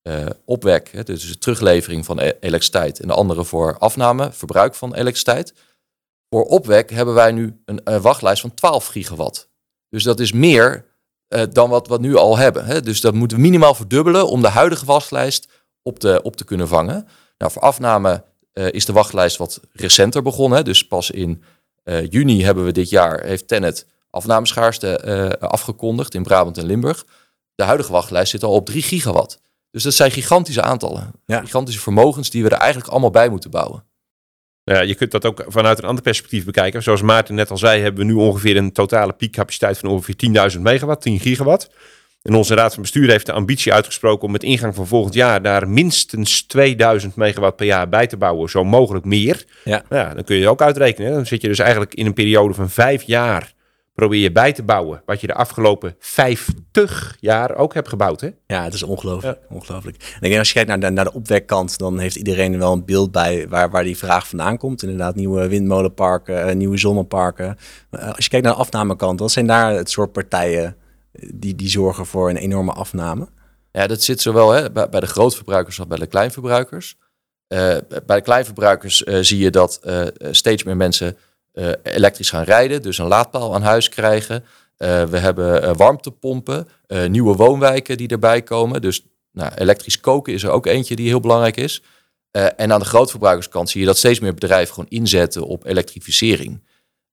uh, 0.03 0.25
opwek, 0.45 0.91
hè, 0.91 1.03
dus 1.03 1.27
de 1.27 1.37
teruglevering 1.37 2.05
van 2.05 2.19
e 2.19 2.33
elektriciteit, 2.39 2.99
en 2.99 3.07
de 3.07 3.13
andere 3.13 3.45
voor 3.45 3.77
afname, 3.77 4.31
verbruik 4.31 4.75
van 4.75 4.93
elektriciteit. 4.93 5.53
Voor 6.29 6.43
opwek 6.43 6.89
hebben 6.89 7.13
wij 7.13 7.31
nu 7.31 7.61
een, 7.65 7.81
een 7.83 8.01
wachtlijst 8.01 8.41
van 8.41 8.53
12 8.53 8.85
gigawatt. 8.85 9.49
Dus 9.89 10.03
dat 10.03 10.19
is 10.19 10.31
meer 10.31 10.85
dan 11.51 11.69
wat 11.69 11.87
we 11.87 11.99
nu 11.99 12.15
al 12.15 12.37
hebben. 12.37 12.65
Hè. 12.65 12.81
Dus 12.81 13.01
dat 13.01 13.13
moeten 13.13 13.37
we 13.37 13.43
minimaal 13.43 13.75
verdubbelen 13.75 14.27
om 14.27 14.41
de 14.41 14.47
huidige 14.47 14.85
wachtlijst 14.85 15.47
op 15.83 15.99
te, 15.99 16.21
op 16.23 16.35
te 16.35 16.43
kunnen 16.43 16.67
vangen. 16.67 17.07
Nou, 17.37 17.51
voor 17.51 17.61
afname 17.61 18.23
uh, 18.53 18.71
is 18.71 18.85
de 18.85 18.93
wachtlijst 18.93 19.37
wat 19.37 19.59
recenter 19.73 20.21
begonnen. 20.21 20.65
Dus 20.65 20.87
pas 20.87 21.11
in 21.11 21.43
uh, 21.83 22.09
juni 22.09 22.43
hebben 22.43 22.65
we 22.65 22.71
dit 22.71 22.89
jaar, 22.89 23.23
heeft 23.23 23.47
Tennet 23.47 23.85
afnameschaarste 24.09 25.01
uh, 25.41 25.49
afgekondigd 25.49 26.13
in 26.13 26.23
Brabant 26.23 26.57
en 26.57 26.65
Limburg. 26.65 27.05
De 27.55 27.63
huidige 27.63 27.91
wachtlijst 27.91 28.31
zit 28.31 28.43
al 28.43 28.53
op 28.53 28.65
3 28.65 28.81
gigawatt. 28.81 29.39
Dus 29.71 29.83
dat 29.83 29.93
zijn 29.93 30.11
gigantische 30.11 30.61
aantallen. 30.61 31.11
Ja. 31.25 31.39
Gigantische 31.39 31.81
vermogens 31.81 32.29
die 32.29 32.43
we 32.43 32.49
er 32.49 32.57
eigenlijk 32.57 32.91
allemaal 32.91 33.09
bij 33.09 33.29
moeten 33.29 33.49
bouwen. 33.49 33.83
Nou 34.63 34.81
ja, 34.81 34.87
je 34.87 34.95
kunt 34.95 35.11
dat 35.11 35.25
ook 35.25 35.45
vanuit 35.47 35.77
een 35.77 35.87
ander 35.87 36.03
perspectief 36.03 36.45
bekijken. 36.45 36.83
Zoals 36.83 37.01
Maarten 37.01 37.35
net 37.35 37.51
al 37.51 37.57
zei, 37.57 37.81
hebben 37.81 38.05
we 38.05 38.11
nu 38.11 38.17
ongeveer 38.17 38.57
een 38.57 38.71
totale 38.71 39.13
piekcapaciteit 39.13 39.77
van 39.77 39.89
ongeveer 39.89 40.51
10.000 40.55 40.61
megawatt, 40.61 41.01
10 41.01 41.19
gigawatt. 41.19 41.69
En 42.21 42.35
onze 42.35 42.55
raad 42.55 42.73
van 42.73 42.81
bestuur 42.81 43.09
heeft 43.09 43.25
de 43.25 43.31
ambitie 43.31 43.73
uitgesproken 43.73 44.25
om 44.25 44.31
met 44.31 44.43
ingang 44.43 44.75
van 44.75 44.87
volgend 44.87 45.13
jaar 45.13 45.41
daar 45.41 45.69
minstens 45.69 46.43
2000 46.43 47.15
megawatt 47.15 47.55
per 47.55 47.65
jaar 47.65 47.89
bij 47.89 48.07
te 48.07 48.17
bouwen, 48.17 48.49
zo 48.49 48.63
mogelijk 48.63 49.05
meer. 49.05 49.45
Ja. 49.63 49.83
Nou 49.89 50.07
ja 50.07 50.13
dan 50.13 50.23
kun 50.23 50.35
je 50.35 50.49
ook 50.49 50.61
uitrekenen. 50.61 51.11
Dan 51.11 51.25
zit 51.25 51.41
je 51.41 51.47
dus 51.47 51.59
eigenlijk 51.59 51.93
in 51.93 52.05
een 52.05 52.13
periode 52.13 52.53
van 52.53 52.69
vijf 52.69 53.01
jaar 53.01 53.53
probeer 53.99 54.21
je 54.21 54.31
bij 54.31 54.53
te 54.53 54.63
bouwen 54.63 55.01
wat 55.05 55.21
je 55.21 55.27
de 55.27 55.33
afgelopen 55.33 55.95
50 55.99 57.17
jaar 57.19 57.55
ook 57.55 57.73
hebt 57.73 57.87
gebouwd. 57.87 58.21
Hè? 58.21 58.29
Ja, 58.47 58.63
het 58.63 58.73
is 58.73 58.83
ongelooflijk. 58.83 59.39
ongelooflijk. 59.49 59.97
En 59.97 60.15
ik 60.15 60.21
denk, 60.21 60.37
als 60.37 60.47
je 60.47 60.53
kijkt 60.53 60.69
naar 60.69 60.79
de, 60.79 60.89
naar 60.89 61.05
de 61.05 61.13
opwekkant, 61.13 61.77
dan 61.77 61.99
heeft 61.99 62.15
iedereen 62.15 62.57
wel 62.57 62.73
een 62.73 62.85
beeld 62.85 63.11
bij 63.11 63.47
waar, 63.49 63.69
waar 63.69 63.83
die 63.83 63.97
vraag 63.97 64.27
vandaan 64.27 64.57
komt. 64.57 64.83
Inderdaad, 64.83 65.15
nieuwe 65.15 65.47
windmolenparken, 65.47 66.47
eh, 66.47 66.55
nieuwe 66.55 66.77
zonneparken. 66.77 67.57
Eh, 67.89 68.07
als 68.07 68.23
je 68.23 68.29
kijkt 68.29 68.45
naar 68.45 68.55
de 68.55 68.61
afnamekant, 68.61 69.19
wat 69.19 69.31
zijn 69.31 69.47
daar 69.47 69.73
het 69.73 69.89
soort 69.89 70.11
partijen 70.11 70.75
die, 71.33 71.55
die 71.55 71.69
zorgen 71.69 72.05
voor 72.05 72.29
een 72.29 72.37
enorme 72.37 72.71
afname? 72.71 73.27
Ja, 73.71 73.87
dat 73.87 74.03
zit 74.03 74.21
zowel 74.21 74.51
hè, 74.51 74.71
bij, 74.71 74.99
de 74.99 75.07
grootverbruikers 75.07 75.79
als 75.79 75.87
bij 75.87 75.97
de 75.97 76.07
kleinverbruikers. 76.07 76.97
Uh, 77.47 77.77
bij 78.05 78.15
de 78.15 78.21
kleinverbruikers 78.21 79.01
uh, 79.01 79.17
zie 79.21 79.37
je 79.37 79.49
dat 79.49 79.79
uh, 79.83 80.07
steeds 80.31 80.63
meer 80.63 80.77
mensen 80.77 81.17
elektrisch 81.83 82.29
gaan 82.29 82.43
rijden, 82.43 82.81
dus 82.81 82.97
een 82.97 83.07
laadpaal 83.07 83.55
aan 83.55 83.61
huis 83.61 83.89
krijgen. 83.89 84.43
we 84.77 85.17
hebben 85.17 85.77
warmtepompen, 85.77 86.67
nieuwe 87.07 87.35
woonwijken 87.35 87.97
die 87.97 88.07
erbij 88.07 88.41
komen. 88.41 88.81
Dus 88.81 89.05
nou, 89.31 89.51
elektrisch 89.55 89.99
koken 89.99 90.33
is 90.33 90.43
er 90.43 90.49
ook 90.49 90.65
eentje 90.65 90.95
die 90.95 91.07
heel 91.07 91.19
belangrijk 91.19 91.57
is. 91.57 91.83
en 92.31 92.71
aan 92.71 92.79
de 92.79 92.85
grootverbruikerskant 92.85 93.69
zie 93.69 93.79
je 93.79 93.85
dat 93.85 93.97
steeds 93.97 94.19
meer 94.19 94.33
bedrijven 94.33 94.73
gewoon 94.73 94.89
inzetten 94.89 95.43
op 95.43 95.65
elektrificering 95.65 96.63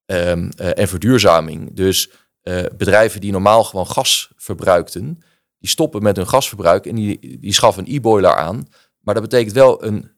um, 0.06 0.50
en 0.50 0.88
verduurzaming. 0.88 1.75
Dus 1.75 2.10
bedrijven 2.76 3.20
die 3.20 3.32
normaal 3.32 3.64
gewoon 3.64 3.86
gas 3.86 4.30
verbruikten, 4.36 5.22
die 5.58 5.70
stoppen 5.70 6.02
met 6.02 6.16
hun 6.16 6.28
gasverbruik 6.28 6.86
en 6.86 6.94
die, 6.94 7.38
die 7.40 7.52
schaffen 7.52 7.86
een 7.86 7.94
e-boiler 7.94 8.34
aan. 8.34 8.68
Maar 9.00 9.14
dat 9.14 9.22
betekent 9.22 9.54
wel 9.54 9.84
een 9.84 10.10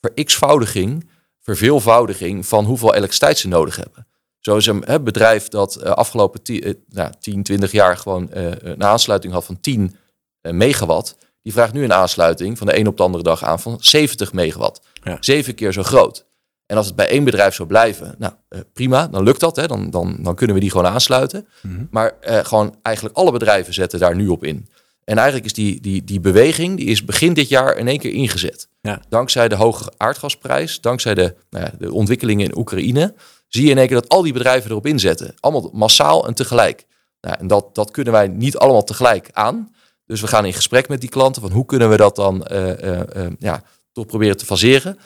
ver-x-voudiging, 0.00 1.10
verveelvoudiging 1.40 2.46
van 2.46 2.64
hoeveel 2.64 2.94
elektriciteit 2.94 3.38
ze 3.38 3.48
nodig 3.48 3.76
hebben. 3.76 4.06
Zo 4.38 4.56
is 4.56 4.66
een 4.66 4.82
hè, 4.86 5.00
bedrijf 5.00 5.48
dat 5.48 5.78
uh, 5.82 5.90
afgelopen 5.90 6.42
10, 6.42 6.66
uh, 6.66 6.74
nou, 6.88 7.12
10, 7.20 7.42
20 7.42 7.72
jaar 7.72 7.96
gewoon 7.96 8.28
een 8.30 8.84
aansluiting 8.84 9.32
had 9.32 9.44
van 9.44 9.60
10 9.60 9.96
megawatt. 10.42 11.16
Die 11.42 11.52
vraagt 11.52 11.72
nu 11.72 11.84
een 11.84 11.92
aansluiting 11.92 12.58
van 12.58 12.66
de 12.66 12.78
een 12.78 12.86
op 12.86 12.96
de 12.96 13.02
andere 13.02 13.22
dag 13.22 13.44
aan 13.44 13.60
van 13.60 13.76
70 13.80 14.32
megawatt. 14.32 14.80
Ja. 15.02 15.16
Zeven 15.20 15.54
keer 15.54 15.72
zo 15.72 15.82
groot. 15.82 16.27
En 16.68 16.76
als 16.76 16.86
het 16.86 16.96
bij 16.96 17.08
één 17.08 17.24
bedrijf 17.24 17.54
zou 17.54 17.68
blijven, 17.68 18.14
nou 18.18 18.32
prima, 18.72 19.08
dan 19.08 19.22
lukt 19.22 19.40
dat. 19.40 19.56
Hè? 19.56 19.66
Dan, 19.66 19.90
dan, 19.90 20.16
dan 20.20 20.34
kunnen 20.34 20.54
we 20.56 20.62
die 20.62 20.70
gewoon 20.70 20.86
aansluiten. 20.86 21.48
Mm 21.62 21.76
-hmm. 21.76 21.88
Maar 21.90 22.16
gewoon 22.20 22.76
eigenlijk 22.82 23.16
alle 23.16 23.32
bedrijven 23.32 23.74
zetten 23.74 23.98
daar 23.98 24.16
nu 24.16 24.28
op 24.28 24.44
in. 24.44 24.68
En 25.08 25.16
eigenlijk 25.16 25.46
is 25.46 25.52
die, 25.52 25.80
die, 25.80 26.04
die 26.04 26.20
beweging, 26.20 26.76
die 26.76 26.86
is 26.86 27.04
begin 27.04 27.32
dit 27.32 27.48
jaar 27.48 27.76
in 27.76 27.88
één 27.88 27.98
keer 27.98 28.12
ingezet. 28.12 28.68
Ja. 28.80 29.00
Dankzij 29.08 29.48
de 29.48 29.54
hoge 29.54 29.92
aardgasprijs, 29.96 30.80
dankzij 30.80 31.14
de, 31.14 31.34
nou 31.50 31.64
ja, 31.64 31.72
de 31.78 31.92
ontwikkelingen 31.92 32.44
in 32.44 32.58
Oekraïne, 32.58 33.14
zie 33.46 33.64
je 33.64 33.70
in 33.70 33.78
één 33.78 33.86
keer 33.86 34.00
dat 34.00 34.08
al 34.08 34.22
die 34.22 34.32
bedrijven 34.32 34.70
erop 34.70 34.86
inzetten. 34.86 35.34
Allemaal 35.40 35.70
massaal 35.72 36.26
en 36.26 36.34
tegelijk. 36.34 36.86
Nou, 37.20 37.36
en 37.38 37.46
dat, 37.46 37.74
dat 37.74 37.90
kunnen 37.90 38.12
wij 38.12 38.28
niet 38.28 38.56
allemaal 38.56 38.84
tegelijk 38.84 39.28
aan. 39.32 39.74
Dus 40.06 40.20
we 40.20 40.26
gaan 40.26 40.44
in 40.44 40.52
gesprek 40.52 40.88
met 40.88 41.00
die 41.00 41.10
klanten 41.10 41.42
van 41.42 41.50
hoe 41.50 41.66
kunnen 41.66 41.90
we 41.90 41.96
dat 41.96 42.16
dan 42.16 42.46
uh, 42.52 42.66
uh, 42.66 43.00
uh, 43.16 43.26
ja, 43.38 43.62
toch 43.98 44.06
proberen 44.06 44.36
te 44.36 44.44
faseren. 44.44 44.98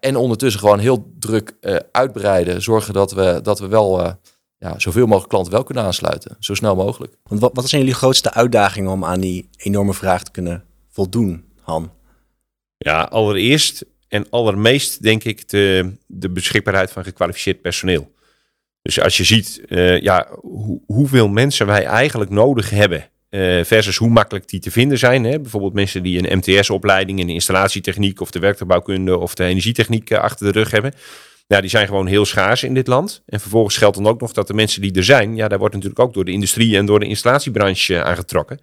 en 0.00 0.16
ondertussen 0.16 0.60
gewoon 0.60 0.78
heel 0.78 1.12
druk 1.18 1.54
uitbreiden. 1.92 2.62
Zorgen 2.62 2.94
dat 2.94 3.12
we, 3.12 3.40
dat 3.42 3.58
we 3.58 3.66
wel 3.68 4.16
ja, 4.58 4.78
zoveel 4.78 5.06
mogelijk 5.06 5.28
klanten 5.28 5.52
wel 5.52 5.64
kunnen 5.64 5.84
aansluiten. 5.84 6.36
Zo 6.38 6.54
snel 6.54 6.76
mogelijk. 6.76 7.16
Want 7.22 7.40
wat, 7.40 7.50
wat 7.54 7.68
zijn 7.68 7.80
jullie 7.80 7.96
grootste 7.96 8.32
uitdagingen 8.32 8.90
om 8.90 9.04
aan 9.04 9.20
die 9.20 9.48
enorme 9.56 9.94
vraag 9.94 10.22
te 10.22 10.30
kunnen 10.30 10.64
voldoen, 10.88 11.44
Han? 11.60 11.92
Ja, 12.76 13.02
allereerst 13.02 13.84
en 14.08 14.26
allermeest 14.30 15.02
denk 15.02 15.24
ik 15.24 15.48
de, 15.48 15.92
de 16.06 16.30
beschikbaarheid 16.30 16.90
van 16.90 17.04
gekwalificeerd 17.04 17.60
personeel. 17.60 18.12
Dus 18.82 19.00
als 19.00 19.16
je 19.16 19.24
ziet 19.24 19.62
uh, 19.68 20.00
ja, 20.00 20.28
hoe, 20.40 20.80
hoeveel 20.86 21.28
mensen 21.28 21.66
wij 21.66 21.84
eigenlijk 21.84 22.30
nodig 22.30 22.70
hebben 22.70 23.10
uh, 23.34 23.64
versus 23.64 23.96
hoe 23.96 24.08
makkelijk 24.08 24.48
die 24.48 24.60
te 24.60 24.70
vinden 24.70 24.98
zijn. 24.98 25.24
Hè? 25.24 25.40
Bijvoorbeeld 25.40 25.72
mensen 25.72 26.02
die 26.02 26.28
een 26.28 26.38
MTS-opleiding 26.38 27.18
in 27.18 27.26
de 27.26 27.32
installatietechniek 27.32 28.20
of 28.20 28.30
de 28.30 28.38
werktuigbouwkunde 28.38 29.18
of 29.18 29.34
de 29.34 29.44
energietechniek 29.44 30.10
uh, 30.10 30.18
achter 30.18 30.52
de 30.52 30.58
rug 30.58 30.70
hebben. 30.70 30.94
Ja, 31.46 31.60
die 31.60 31.70
zijn 31.70 31.86
gewoon 31.86 32.06
heel 32.06 32.24
schaars 32.24 32.62
in 32.62 32.74
dit 32.74 32.86
land. 32.86 33.22
En 33.26 33.40
vervolgens 33.40 33.76
geldt 33.76 33.96
dan 33.96 34.06
ook 34.06 34.20
nog 34.20 34.32
dat 34.32 34.46
de 34.46 34.54
mensen 34.54 34.82
die 34.82 34.92
er 34.92 35.04
zijn, 35.04 35.36
ja, 35.36 35.48
daar 35.48 35.58
wordt 35.58 35.74
natuurlijk 35.74 36.00
ook 36.00 36.14
door 36.14 36.24
de 36.24 36.30
industrie 36.32 36.76
en 36.76 36.86
door 36.86 37.00
de 37.00 37.06
installatiebranche 37.06 38.02
aangetrokken. 38.02 38.60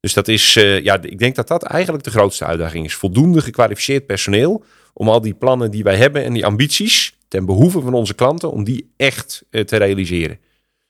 Dus 0.00 0.14
dat 0.14 0.28
is, 0.28 0.52
ja, 0.82 1.02
ik 1.02 1.18
denk 1.18 1.34
dat 1.34 1.48
dat 1.48 1.62
eigenlijk 1.62 2.04
de 2.04 2.10
grootste 2.10 2.44
uitdaging 2.44 2.84
is. 2.84 2.94
Voldoende 2.94 3.40
gekwalificeerd 3.40 4.06
personeel 4.06 4.64
om 4.92 5.08
al 5.08 5.20
die 5.20 5.34
plannen 5.34 5.70
die 5.70 5.82
wij 5.82 5.96
hebben 5.96 6.24
en 6.24 6.32
die 6.32 6.46
ambities 6.46 7.16
ten 7.28 7.46
behoeve 7.46 7.80
van 7.80 7.94
onze 7.94 8.14
klanten, 8.14 8.50
om 8.50 8.64
die 8.64 8.92
echt 8.96 9.44
te 9.50 9.76
realiseren. 9.76 10.38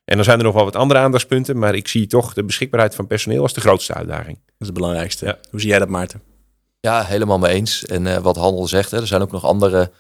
En 0.07 0.17
dan 0.17 0.25
zijn 0.25 0.39
er 0.39 0.45
nog 0.45 0.55
wel 0.55 0.65
wat 0.65 0.77
andere 0.77 1.01
aandachtspunten, 1.01 1.59
maar 1.59 1.75
ik 1.75 1.89
zie 1.89 2.07
toch 2.07 2.35
de 2.35 2.45
beschikbaarheid 2.45 2.95
van 2.95 3.07
personeel 3.07 3.43
als 3.43 3.53
de 3.53 3.61
grootste 3.61 3.95
uitdaging. 3.95 4.37
Dat 4.37 4.55
is 4.59 4.67
het 4.67 4.75
belangrijkste. 4.75 5.27
Ja. 5.27 5.39
Hoe 5.51 5.61
zie 5.61 5.69
jij 5.69 5.79
dat, 5.79 5.89
Maarten? 5.89 6.23
Ja, 6.81 7.05
helemaal 7.05 7.39
mee 7.39 7.53
eens. 7.53 7.85
En 7.85 8.07
uh, 8.07 8.17
wat 8.17 8.37
Handel 8.37 8.67
zegt, 8.67 8.91
hè, 8.91 9.01
er 9.01 9.07
zijn 9.07 9.23
ook 9.23 9.33
nog 9.33 9.45
andere 9.45 9.93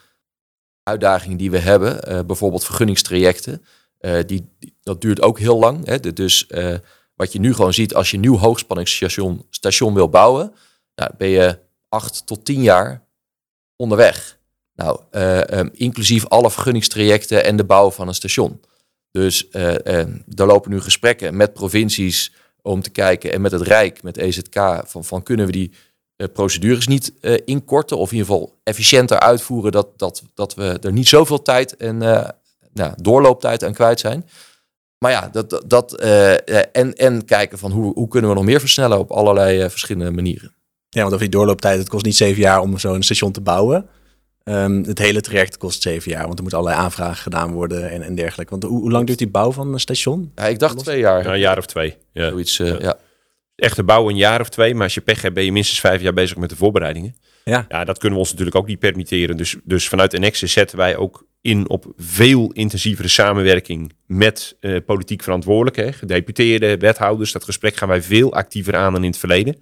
uitdagingen 0.83 1.37
die 1.37 1.51
we 1.51 1.59
hebben. 1.59 2.27
bijvoorbeeld 2.27 2.65
vergunningstrajecten. 2.65 3.65
die, 4.27 4.49
die, 4.59 4.77
dat 4.83 5.01
duurt 5.01 5.23
ook 5.23 5.39
heel 5.39 5.59
lang. 5.59 5.87
Hè. 5.87 6.01
Dus 6.13 6.47
wat 7.17 7.33
je 7.33 7.39
nu 7.39 7.55
gewoon 7.55 7.73
ziet, 7.73 7.95
als 7.95 8.11
je 8.11 8.17
een 8.17 8.23
nieuw 8.23 8.37
hoogspanningsstation 8.37 9.47
station 9.51 9.95
wil 9.95 10.09
bouwen, 10.09 10.53
nou, 10.95 11.11
ben 11.19 11.29
je 11.29 11.59
acht 11.89 12.27
tot 12.27 12.45
tien 12.45 12.63
jaar 12.63 13.05
onderweg. 13.77 14.39
Nou, 14.75 15.01
uh, 15.13 15.41
um, 15.41 15.71
inclusief 15.73 16.27
alle 16.27 16.51
vergunningstrajecten 16.51 17.45
en 17.45 17.57
de 17.57 17.65
bouw 17.65 17.91
van 17.91 18.09
een 18.09 18.15
station. 18.15 18.61
Dus 19.17 19.47
uh, 19.53 19.75
uh, 19.85 20.05
daar 20.27 20.47
lopen 20.47 20.71
nu 20.71 20.81
gesprekken 20.81 21.37
met 21.37 21.53
provincies 21.53 22.33
om 22.63 22.83
te 22.83 22.91
kijken 22.91 23.33
en 23.33 23.41
met 23.41 23.53
het 23.53 23.63
Rijk, 23.63 24.03
met 24.03 24.17
EZK, 24.17 24.83
van, 24.85 25.05
van 25.05 25.23
kunnen 25.23 25.47
we 25.47 25.53
die 25.53 25.73
procedures 26.33 26.87
niet 26.87 27.13
inkorten 27.45 27.99
of 27.99 28.11
in 28.13 28.17
ieder 28.17 28.33
geval 28.33 28.59
efficiënter 28.63 29.19
uitvoeren, 29.21 29.73
dat, 29.73 29.99
dat, 29.99 30.23
dat 30.35 30.55
we 30.55 30.79
er 30.81 30.93
niet 30.93 31.09
zoveel 31.09 31.43
tijd 31.43 31.77
en 31.77 31.99
nou, 32.73 32.93
doorlooptijd 32.97 33.65
aan 33.65 33.73
kwijt 33.73 34.01
zijn. 34.01 34.29
Maar 34.99 35.11
ja, 35.11 35.29
dat, 35.33 35.63
dat, 35.67 35.95
en, 36.73 36.95
en 36.95 37.25
kijken 37.25 37.59
van 37.59 37.71
hoe, 37.71 37.93
hoe 37.95 38.09
kunnen 38.09 38.31
we 38.31 38.37
nog 38.37 38.45
meer 38.45 38.61
versnellen 38.61 38.99
op 38.99 39.11
allerlei 39.11 39.71
verschillende 39.71 40.11
manieren. 40.11 40.55
Ja, 40.89 41.01
want 41.01 41.15
over 41.15 41.27
die 41.27 41.37
doorlooptijd, 41.37 41.79
het 41.79 41.89
kost 41.89 42.05
niet 42.05 42.17
zeven 42.17 42.43
jaar 42.43 42.61
om 42.61 42.79
zo'n 42.79 43.03
station 43.03 43.33
te 43.33 43.41
bouwen. 43.41 43.89
Um, 44.51 44.85
het 44.85 44.99
hele 44.99 45.21
traject 45.21 45.57
kost 45.57 45.83
zeven 45.83 46.11
jaar, 46.11 46.23
want 46.23 46.35
er 46.35 46.41
moeten 46.41 46.59
allerlei 46.59 46.85
aanvragen 46.85 47.17
gedaan 47.17 47.53
worden 47.53 47.91
en, 47.91 48.03
en 48.03 48.15
dergelijke. 48.15 48.51
Want 48.51 48.63
hoe, 48.63 48.81
hoe, 48.81 48.91
lang 48.91 49.07
duurt 49.07 49.19
die 49.19 49.29
bouw 49.29 49.53
van 49.53 49.73
een 49.73 49.81
station? 49.81 50.33
Ja, 50.35 50.47
ik 50.47 50.59
dacht 50.59 50.79
twee 50.79 50.99
jaar. 50.99 51.23
Ja, 51.23 51.33
een 51.33 51.39
jaar 51.39 51.59
of 51.59 51.67
twee. 51.67 51.97
Ja. 52.13 52.29
Zoiets, 52.29 52.59
uh, 52.59 52.69
ja. 52.69 52.77
ja. 52.81 52.99
Echte 53.57 53.83
bouw 53.83 54.09
een 54.09 54.17
jaar 54.17 54.41
of 54.41 54.49
twee, 54.49 54.75
maar 54.75 54.83
als 54.83 54.95
je 54.95 55.01
pech 55.01 55.23
hebt 55.23 55.35
ben 55.35 55.45
je 55.45 55.53
minstens 55.53 55.81
vijf 55.81 56.03
jaar 56.03 56.13
bezig 56.13 56.37
met 56.37 56.51
de 56.51 56.57
voorbereidingen. 56.57 57.17
Ja. 57.45 57.67
ja, 57.69 57.85
dat 57.85 57.99
kunnen 57.99 58.15
we 58.19 58.25
ons 58.25 58.31
natuurlijk 58.31 58.57
ook 58.57 58.67
niet 58.67 58.79
permitteren. 58.79 59.37
Dus, 59.37 59.57
dus 59.65 59.89
vanuit 59.89 60.19
Nexus 60.19 60.53
zetten 60.53 60.77
wij 60.77 60.97
ook 60.97 61.27
in 61.41 61.69
op 61.69 61.93
veel 61.97 62.51
intensievere 62.53 63.09
samenwerking 63.09 63.93
met 64.07 64.57
uh, 64.61 64.77
politiek 64.87 65.23
verantwoordelijken, 65.23 65.95
gedeputeerden, 65.95 66.79
wethouders. 66.79 67.33
Dat 67.33 67.45
gesprek 67.45 67.77
gaan 67.77 67.89
wij 67.89 68.03
veel 68.03 68.33
actiever 68.33 68.77
aan 68.77 68.93
dan 68.93 69.03
in 69.03 69.11
het 69.11 69.19
verleden. 69.19 69.57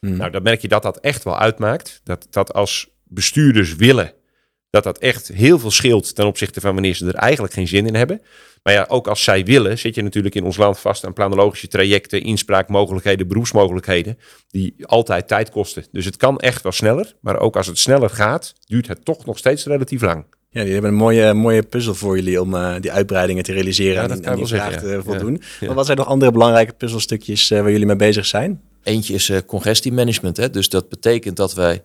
Hmm. 0.00 0.16
Nou, 0.16 0.30
dan 0.30 0.42
merk 0.42 0.60
je 0.60 0.68
dat 0.68 0.82
dat 0.82 1.00
echt 1.00 1.24
wel 1.24 1.38
uitmaakt. 1.38 2.00
Dat, 2.04 2.26
dat 2.30 2.52
als 2.52 2.88
bestuurders 3.04 3.76
willen, 3.76 4.12
dat 4.70 4.84
dat 4.84 4.98
echt 4.98 5.28
heel 5.28 5.58
veel 5.58 5.70
scheelt 5.70 6.14
ten 6.14 6.26
opzichte 6.26 6.60
van 6.60 6.72
wanneer 6.72 6.94
ze 6.94 7.06
er 7.06 7.14
eigenlijk 7.14 7.52
geen 7.52 7.68
zin 7.68 7.86
in 7.86 7.94
hebben. 7.94 8.20
Maar 8.62 8.72
ja, 8.72 8.84
ook 8.88 9.08
als 9.08 9.24
zij 9.24 9.44
willen, 9.44 9.78
zit 9.78 9.94
je 9.94 10.02
natuurlijk 10.02 10.34
in 10.34 10.44
ons 10.44 10.56
land 10.56 10.78
vast 10.78 11.04
aan 11.04 11.12
planologische 11.12 11.68
trajecten, 11.68 12.22
inspraakmogelijkheden, 12.22 13.28
beroepsmogelijkheden, 13.28 14.18
die 14.48 14.74
altijd 14.82 15.28
tijd 15.28 15.50
kosten. 15.50 15.84
Dus 15.92 16.04
het 16.04 16.16
kan 16.16 16.38
echt 16.38 16.62
wel 16.62 16.72
sneller, 16.72 17.14
maar 17.20 17.38
ook 17.38 17.56
als 17.56 17.66
het 17.66 17.78
sneller 17.78 18.10
gaat, 18.10 18.54
duurt 18.66 18.88
het 18.88 19.04
toch 19.04 19.26
nog 19.26 19.38
steeds 19.38 19.64
relatief 19.64 20.02
lang. 20.02 20.24
Ja, 20.50 20.62
die 20.62 20.72
hebben 20.72 20.90
een 20.90 20.96
mooie, 20.96 21.34
mooie 21.34 21.62
puzzel 21.62 21.94
voor 21.94 22.16
jullie 22.16 22.40
om 22.40 22.54
uh, 22.54 22.74
die 22.80 22.92
uitbreidingen 22.92 23.42
te 23.42 23.52
realiseren 23.52 23.94
ja, 23.94 24.08
en, 24.08 24.24
en 24.24 24.36
die 24.36 24.46
vraag 24.46 24.72
zeggen, 24.72 24.90
te 24.90 25.02
voldoen. 25.04 25.32
Ja, 25.32 25.46
ja. 25.60 25.66
Maar 25.66 25.76
wat 25.76 25.86
zijn 25.86 25.98
nog 25.98 26.06
andere 26.06 26.32
belangrijke 26.32 26.72
puzzelstukjes 26.72 27.50
uh, 27.50 27.60
waar 27.60 27.70
jullie 27.70 27.86
mee 27.86 27.96
bezig 27.96 28.26
zijn? 28.26 28.60
Eentje 28.82 29.14
is 29.14 29.28
uh, 29.28 29.38
congestiemanagement. 29.46 30.36
Hè? 30.36 30.50
Dus 30.50 30.68
dat 30.68 30.88
betekent 30.88 31.36
dat 31.36 31.54
wij 31.54 31.82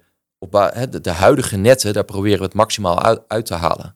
de, 0.52 1.02
de, 1.02 1.10
huidige 1.10 1.58
netten, 1.58 1.94
daar 1.94 2.04
proberen 2.04 2.38
we 2.38 2.46
het 2.46 2.54
maximaal 2.54 3.22
uit, 3.28 3.46
te 3.46 3.54
halen. 3.54 3.96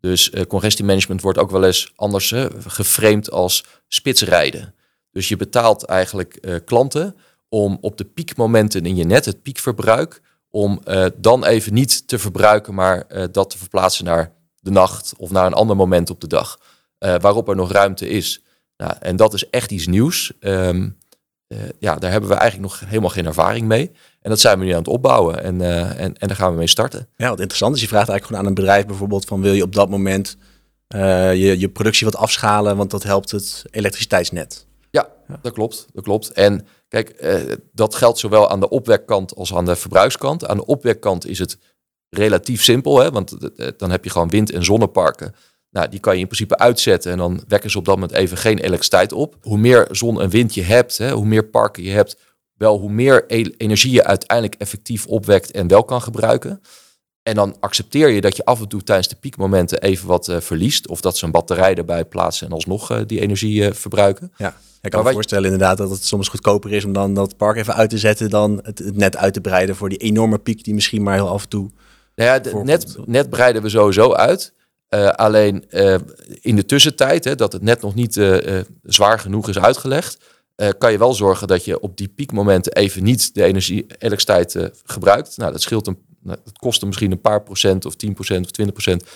Dus 0.00 0.32
congestiemanagement 0.48 1.22
wordt 1.22 1.38
ook 1.38 1.50
wel 1.50 1.64
eens 1.64 1.92
anders 1.96 2.34
geframed 2.66 3.30
als 3.30 3.64
spitsrijden. 3.88 4.74
Dus 5.12 5.28
je 5.28 5.36
betaalt 5.36 5.84
eigenlijk 5.84 6.62
klanten 6.64 7.16
om 7.48 7.78
op 7.80 7.96
de 7.96 8.04
piekmomenten 8.04 8.86
in 8.86 8.96
je 8.96 9.04
net, 9.04 9.24
het 9.24 9.42
piekverbruik, 9.42 10.20
om 10.50 10.80
uh, 10.84 11.06
dan 11.16 11.44
even 11.44 11.74
niet 11.74 12.08
te 12.08 12.18
verbruiken, 12.18 12.74
maar 12.74 13.04
uh, 13.08 13.24
dat 13.32 13.50
te 13.50 13.58
verplaatsen 13.58 14.04
naar 14.04 14.32
de 14.60 14.70
nacht 14.70 15.14
of 15.16 15.30
naar 15.30 15.46
een 15.46 15.52
ander 15.52 15.76
moment 15.76 16.10
op 16.10 16.20
de 16.20 16.26
dag, 16.26 16.58
uh, 16.98 17.14
waarop 17.20 17.48
er 17.48 17.56
nog 17.56 17.72
ruimte 17.72 18.08
is. 18.08 18.42
Nou, 18.76 18.94
en 19.00 19.16
dat 19.16 19.34
is 19.34 19.50
echt 19.50 19.70
iets 19.70 19.86
nieuws. 19.86 20.32
Um, 20.40 20.98
ja, 21.78 21.96
daar 21.96 22.10
hebben 22.10 22.30
we 22.30 22.36
eigenlijk 22.36 22.70
nog 22.70 22.88
helemaal 22.88 23.10
geen 23.10 23.26
ervaring 23.26 23.66
mee. 23.66 23.90
En 24.20 24.30
dat 24.30 24.40
zijn 24.40 24.58
we 24.58 24.64
nu 24.64 24.70
aan 24.70 24.78
het 24.78 24.88
opbouwen 24.88 25.42
en, 25.42 25.60
en, 25.96 26.16
en 26.16 26.28
daar 26.28 26.36
gaan 26.36 26.52
we 26.52 26.58
mee 26.58 26.66
starten. 26.66 27.08
Ja, 27.16 27.28
wat 27.28 27.38
interessant 27.40 27.74
is, 27.74 27.80
je 27.80 27.88
vraagt 27.88 28.08
eigenlijk 28.08 28.26
gewoon 28.26 28.42
aan 28.42 28.48
een 28.48 28.64
bedrijf 28.64 28.86
bijvoorbeeld 28.86 29.24
van 29.24 29.40
wil 29.40 29.52
je 29.52 29.62
op 29.62 29.74
dat 29.74 29.88
moment 29.88 30.36
eh, 30.88 31.34
je, 31.34 31.58
je 31.58 31.68
productie 31.68 32.06
wat 32.06 32.16
afschalen, 32.16 32.76
want 32.76 32.90
dat 32.90 33.02
helpt 33.02 33.30
het 33.30 33.64
elektriciteitsnet. 33.70 34.66
Ja, 34.90 35.08
dat 35.42 35.52
klopt. 35.52 35.86
Dat 35.92 36.04
klopt. 36.04 36.32
En 36.32 36.66
kijk, 36.88 37.08
eh, 37.08 37.52
dat 37.72 37.94
geldt 37.94 38.18
zowel 38.18 38.50
aan 38.50 38.60
de 38.60 38.68
opwekkant 38.68 39.34
als 39.34 39.54
aan 39.54 39.64
de 39.64 39.76
verbruikskant. 39.76 40.46
Aan 40.46 40.56
de 40.56 40.66
opwekkant 40.66 41.26
is 41.26 41.38
het 41.38 41.58
relatief 42.10 42.62
simpel, 42.62 42.98
hè, 42.98 43.10
want 43.10 43.32
eh, 43.56 43.68
dan 43.76 43.90
heb 43.90 44.04
je 44.04 44.10
gewoon 44.10 44.28
wind- 44.28 44.52
en 44.52 44.64
zonneparken. 44.64 45.34
Nou, 45.78 45.90
die 45.90 46.00
kan 46.00 46.14
je 46.14 46.20
in 46.20 46.26
principe 46.26 46.58
uitzetten 46.58 47.12
en 47.12 47.18
dan 47.18 47.40
wekken 47.48 47.70
ze 47.70 47.78
op 47.78 47.84
dat 47.84 47.94
moment 47.94 48.12
even 48.12 48.36
geen 48.36 48.58
elektriciteit 48.58 49.12
op. 49.12 49.36
Hoe 49.42 49.58
meer 49.58 49.88
zon 49.90 50.20
en 50.20 50.30
wind 50.30 50.54
je 50.54 50.62
hebt, 50.62 50.98
hè, 50.98 51.10
hoe 51.10 51.26
meer 51.26 51.44
parken 51.44 51.82
je 51.82 51.90
hebt, 51.90 52.16
wel 52.56 52.78
hoe 52.78 52.90
meer 52.90 53.24
e- 53.26 53.50
energie 53.56 53.92
je 53.92 54.04
uiteindelijk 54.04 54.60
effectief 54.60 55.06
opwekt 55.06 55.50
en 55.50 55.68
wel 55.68 55.84
kan 55.84 56.02
gebruiken. 56.02 56.60
En 57.22 57.34
dan 57.34 57.56
accepteer 57.60 58.08
je 58.08 58.20
dat 58.20 58.36
je 58.36 58.44
af 58.44 58.60
en 58.60 58.68
toe 58.68 58.82
tijdens 58.82 59.08
de 59.08 59.16
piekmomenten 59.16 59.80
even 59.82 60.08
wat 60.08 60.28
eh, 60.28 60.40
verliest. 60.40 60.88
Of 60.88 61.00
dat 61.00 61.16
ze 61.16 61.24
een 61.24 61.30
batterij 61.30 61.74
erbij 61.74 62.04
plaatsen 62.04 62.46
en 62.46 62.52
alsnog 62.52 62.90
eh, 62.90 62.98
die 63.06 63.20
energie 63.20 63.64
eh, 63.66 63.72
verbruiken. 63.74 64.32
Ja, 64.36 64.48
ik 64.48 64.54
Maar 64.82 64.90
kan 64.90 65.04
me 65.04 65.12
voorstellen 65.12 65.44
inderdaad 65.52 65.78
dat 65.78 65.90
het 65.90 66.04
soms 66.04 66.28
goedkoper 66.28 66.72
is 66.72 66.84
om 66.84 66.92
dan 66.92 67.14
dat 67.14 67.36
park 67.36 67.56
even 67.56 67.74
uit 67.74 67.90
te 67.90 67.98
zetten 67.98 68.30
dan 68.30 68.60
het, 68.62 68.78
het 68.78 68.96
net 68.96 69.16
uit 69.16 69.34
te 69.34 69.40
breiden 69.40 69.76
voor 69.76 69.88
die 69.88 69.98
enorme 69.98 70.38
piek 70.38 70.64
die 70.64 70.74
misschien 70.74 71.02
maar 71.02 71.14
heel 71.14 71.28
af 71.28 71.42
en 71.42 71.48
toe. 71.48 71.70
Nou 72.14 72.30
ja, 72.30 72.38
de- 72.38 72.60
net, 72.64 72.96
net 73.06 73.30
breiden 73.30 73.62
we 73.62 73.68
sowieso 73.68 74.12
uit. 74.12 74.52
Eh, 74.88 75.08
alleen 75.08 75.70
eh, 75.70 75.94
in 76.40 76.56
de 76.56 76.64
tussentijd, 76.64 77.24
hè, 77.24 77.34
dat 77.34 77.52
het 77.52 77.62
net 77.62 77.80
nog 77.80 77.94
niet 77.94 78.16
eh, 78.16 78.58
zwaar 78.82 79.18
genoeg 79.18 79.48
is 79.48 79.58
uitgelegd, 79.58 80.18
kan 80.78 80.92
je 80.92 80.98
wel 80.98 81.14
zorgen 81.14 81.48
dat 81.48 81.64
je 81.64 81.80
op 81.80 81.96
die 81.96 82.08
piekmomenten 82.08 82.72
even 82.72 83.02
niet 83.02 83.34
de 83.34 83.44
energie, 83.44 83.86
elektriciteit 83.98 84.70
gebruikt. 84.84 85.36
Nou, 85.36 85.52
dat 85.52 85.60
scheelt 85.60 85.86
een, 85.86 85.98
nou, 86.22 86.38
dat 86.44 86.58
kost 86.58 86.84
misschien 86.84 87.10
een 87.12 87.20
paar 87.20 87.42
procent 87.42 87.84
of 87.84 87.94
10% 87.94 88.40
of 88.40 88.50
20% 88.94 89.06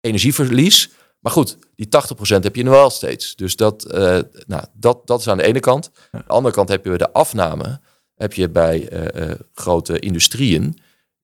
energieverlies. 0.00 0.90
Maar 1.20 1.32
goed, 1.32 1.56
die 1.74 1.86
80% 1.86 2.42
heb 2.42 2.56
je 2.56 2.62
nu 2.62 2.70
wel 2.70 2.90
steeds. 2.90 3.36
Dus 3.36 3.56
dat, 3.56 3.84
nou, 4.46 4.64
dat, 4.72 5.06
dat 5.06 5.20
is 5.20 5.28
aan 5.28 5.36
de 5.36 5.44
ene 5.44 5.60
kant. 5.60 5.90
Aan 6.10 6.22
de 6.26 6.32
andere 6.32 6.54
kant 6.54 6.68
heb 6.68 6.84
je 6.84 6.98
de 6.98 7.12
afname. 7.12 7.80
Heb 8.14 8.32
je 8.32 8.48
bij 8.48 8.88
grote 9.54 9.98
industrieën. 9.98 10.78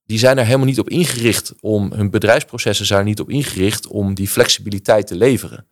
Die 0.07 0.19
zijn 0.19 0.39
er 0.39 0.45
helemaal 0.45 0.67
niet 0.67 0.79
op 0.79 0.89
ingericht 0.91 1.55
om 1.61 1.93
hun 1.93 2.11
bedrijfsprocessen 2.11 2.87
zijn 2.87 3.01
er 3.01 3.05
niet 3.07 3.21
op 3.21 3.31
ingericht 3.31 3.87
om 3.87 4.15
die 4.15 4.29
flexibiliteit 4.29 5.07
te 5.07 5.17
leveren. 5.17 5.67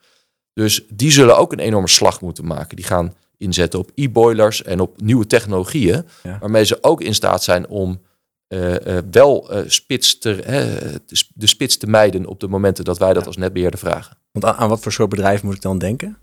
Dus 0.52 0.84
die 0.88 1.10
zullen 1.10 1.36
ook 1.38 1.52
een 1.52 1.58
enorme 1.58 1.88
slag 1.88 2.20
moeten 2.20 2.46
maken. 2.46 2.76
Die 2.76 2.84
gaan 2.84 3.14
inzetten 3.38 3.78
op 3.78 3.90
e-boilers 3.94 4.62
en 4.62 4.80
op 4.80 5.00
nieuwe 5.02 5.26
technologieën, 5.26 6.04
Ja. 6.22 6.38
waarmee 6.40 6.64
ze 6.64 6.78
ook 6.82 7.00
in 7.00 7.14
staat 7.14 7.42
zijn 7.42 7.68
om 7.68 8.00
eh, 8.48 8.96
eh, 8.98 9.04
wel 9.10 9.50
eh, 9.50 9.62
spits 9.66 10.18
te, 10.18 10.28
hè, 10.44 10.80
de 11.06 11.16
sp- 11.16 11.30
de 11.34 11.46
spits 11.46 11.76
te 11.76 11.86
mijden 11.86 12.26
op 12.26 12.40
de 12.40 12.48
momenten 12.48 12.84
dat 12.84 12.98
wij 12.98 13.12
dat 13.12 13.26
als 13.26 13.36
netbeheerder 13.36 13.78
vragen. 13.78 14.16
Want 14.32 14.44
aan, 14.44 14.54
aan 14.54 14.68
wat 14.68 14.80
voor 14.80 14.92
soort 14.92 15.08
bedrijf 15.08 15.42
moet 15.42 15.54
ik 15.54 15.62
dan 15.62 15.78
denken? 15.78 16.18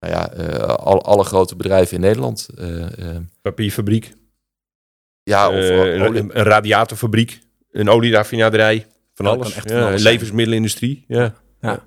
Nou 0.00 0.12
ja, 0.14 0.30
eh, 0.32 0.58
al, 0.74 1.02
alle 1.04 1.24
grote 1.24 1.56
bedrijven 1.56 1.94
in 1.94 2.00
Nederland. 2.00 2.48
Papierfabriek, 3.42 4.14
ja, 5.30 5.48
of 5.48 5.54
eh, 5.54 5.78
olie- 5.78 6.20
een, 6.20 6.30
een 6.38 6.42
radiatorfabriek, 6.44 7.38
een 7.72 7.88
olieraffinaderij, 7.88 8.86
van 9.14 9.26
Ja, 9.26 9.32
alles. 9.32 9.52
van 9.52 9.62
Ja, 9.76 9.86
alles 9.86 10.02
zijn. 10.02 10.12
levensmiddelenindustrie. 10.12 11.04
Ja. 11.08 11.34
Ja. 11.60 11.74
De 11.74 11.82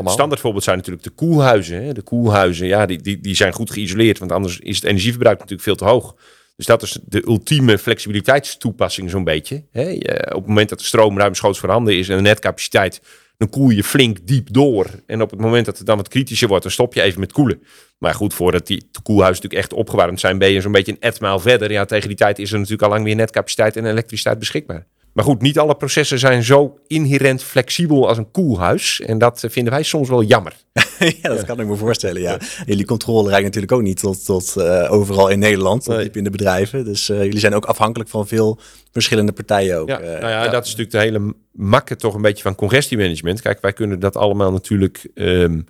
Allemaal. 0.00 0.12
standaardvoorbeeld 0.12 0.64
zijn 0.64 0.76
natuurlijk 0.76 1.04
de 1.04 1.10
koelhuizen. 1.10 1.84
Hè. 1.84 1.92
De 1.92 2.02
koelhuizen, 2.02 2.66
ja, 2.66 2.86
die, 2.86 2.98
die, 3.02 3.20
die 3.20 3.34
zijn 3.34 3.52
goed 3.52 3.70
geïsoleerd, 3.70 4.18
want 4.18 4.32
anders 4.32 4.58
is 4.58 4.76
het 4.76 4.84
energieverbruik 4.84 5.36
natuurlijk 5.36 5.62
veel 5.62 5.76
te 5.76 5.84
hoog. 5.84 6.14
Dus 6.56 6.66
dat 6.66 6.82
is 6.82 6.98
de 7.04 7.22
ultieme 7.26 7.78
flexibiliteitstoepassing 7.78 9.10
zo'n 9.10 9.24
beetje. 9.24 9.64
Hè. 9.70 9.82
Je- 9.88 10.26
op 10.28 10.38
het 10.40 10.46
moment 10.46 10.68
dat 10.68 10.78
de 10.78 10.84
stroom 10.84 11.18
ruimschoots 11.18 11.58
voorhanden 11.58 11.96
is 11.98 12.08
en 12.08 12.16
de 12.16 12.22
netcapaciteit, 12.22 13.00
dan 13.36 13.50
koel 13.50 13.70
je 13.70 13.84
flink 13.84 14.26
diep 14.26 14.52
door. 14.52 14.86
En 15.06 15.22
op 15.22 15.30
het 15.30 15.40
moment 15.40 15.66
dat 15.66 15.78
het 15.78 15.86
dan 15.86 15.96
wat 15.96 16.08
kritischer 16.08 16.48
wordt, 16.48 16.62
dan 16.62 16.72
stop 16.72 16.94
je 16.94 17.02
even 17.02 17.20
met 17.20 17.32
koelen. 17.32 17.62
Maar 17.98 18.14
goed, 18.14 18.34
voordat 18.34 18.66
die 18.66 18.88
koelhuizen 19.02 19.42
natuurlijk 19.42 19.70
echt 19.70 19.80
opgewarmd 19.80 20.20
zijn, 20.20 20.38
ben 20.38 20.50
je 20.50 20.60
zo'n 20.60 20.72
beetje 20.72 20.92
een 20.92 21.00
etmaal 21.00 21.38
verder. 21.38 21.72
Ja, 21.72 21.84
tegen 21.84 22.08
die 22.08 22.16
tijd 22.16 22.38
is 22.38 22.50
er 22.50 22.56
natuurlijk 22.56 22.82
al 22.82 22.88
lang 22.88 23.04
weer 23.04 23.14
netcapaciteit 23.14 23.76
en 23.76 23.86
elektriciteit 23.86 24.38
beschikbaar. 24.38 24.86
Maar 25.14 25.24
goed, 25.24 25.42
niet 25.42 25.58
alle 25.58 25.74
processen 25.74 26.18
zijn 26.18 26.42
zo 26.42 26.78
inherent 26.86 27.42
flexibel 27.42 28.08
als 28.08 28.18
een 28.18 28.30
koelhuis. 28.30 29.00
En 29.00 29.18
dat 29.18 29.44
vinden 29.48 29.72
wij 29.72 29.82
soms 29.82 30.08
wel 30.08 30.22
jammer. 30.22 30.56
ja, 31.22 31.28
dat 31.28 31.44
kan 31.44 31.60
ik 31.60 31.66
me 31.66 31.76
voorstellen. 31.76 32.22
Ja. 32.22 32.38
Jullie 32.66 32.84
controle 32.84 33.28
reikt 33.28 33.44
natuurlijk 33.44 33.72
ook 33.72 33.82
niet 33.82 34.00
tot, 34.00 34.24
tot 34.24 34.56
eh, 34.56 34.92
overal 34.92 35.28
in 35.28 35.38
Nederland, 35.38 35.84
tot 35.84 35.94
Nee. 35.94 36.02
diep 36.04 36.16
in 36.16 36.24
de 36.24 36.30
bedrijven. 36.30 36.84
Dus 36.84 37.08
eh, 37.08 37.22
jullie 37.22 37.38
zijn 37.38 37.54
ook 37.54 37.64
afhankelijk 37.64 38.10
van 38.10 38.26
veel 38.26 38.58
verschillende 38.92 39.32
partijen 39.32 39.78
ook. 39.78 39.88
Ja, 39.88 40.00
eh. 40.00 40.20
nou 40.20 40.32
ja, 40.32 40.48
dat 40.48 40.64
is 40.64 40.76
natuurlijk 40.76 40.90
de 40.90 41.18
hele 41.18 41.34
makke 41.52 41.96
toch 41.96 42.14
een 42.14 42.22
beetje 42.22 42.42
van 42.42 42.54
congestiemanagement. 42.54 43.40
Kijk, 43.40 43.60
wij 43.60 43.72
kunnen 43.72 44.00
dat 44.00 44.16
allemaal 44.16 44.52
natuurlijk 44.52 45.08
ehm, 45.14 45.60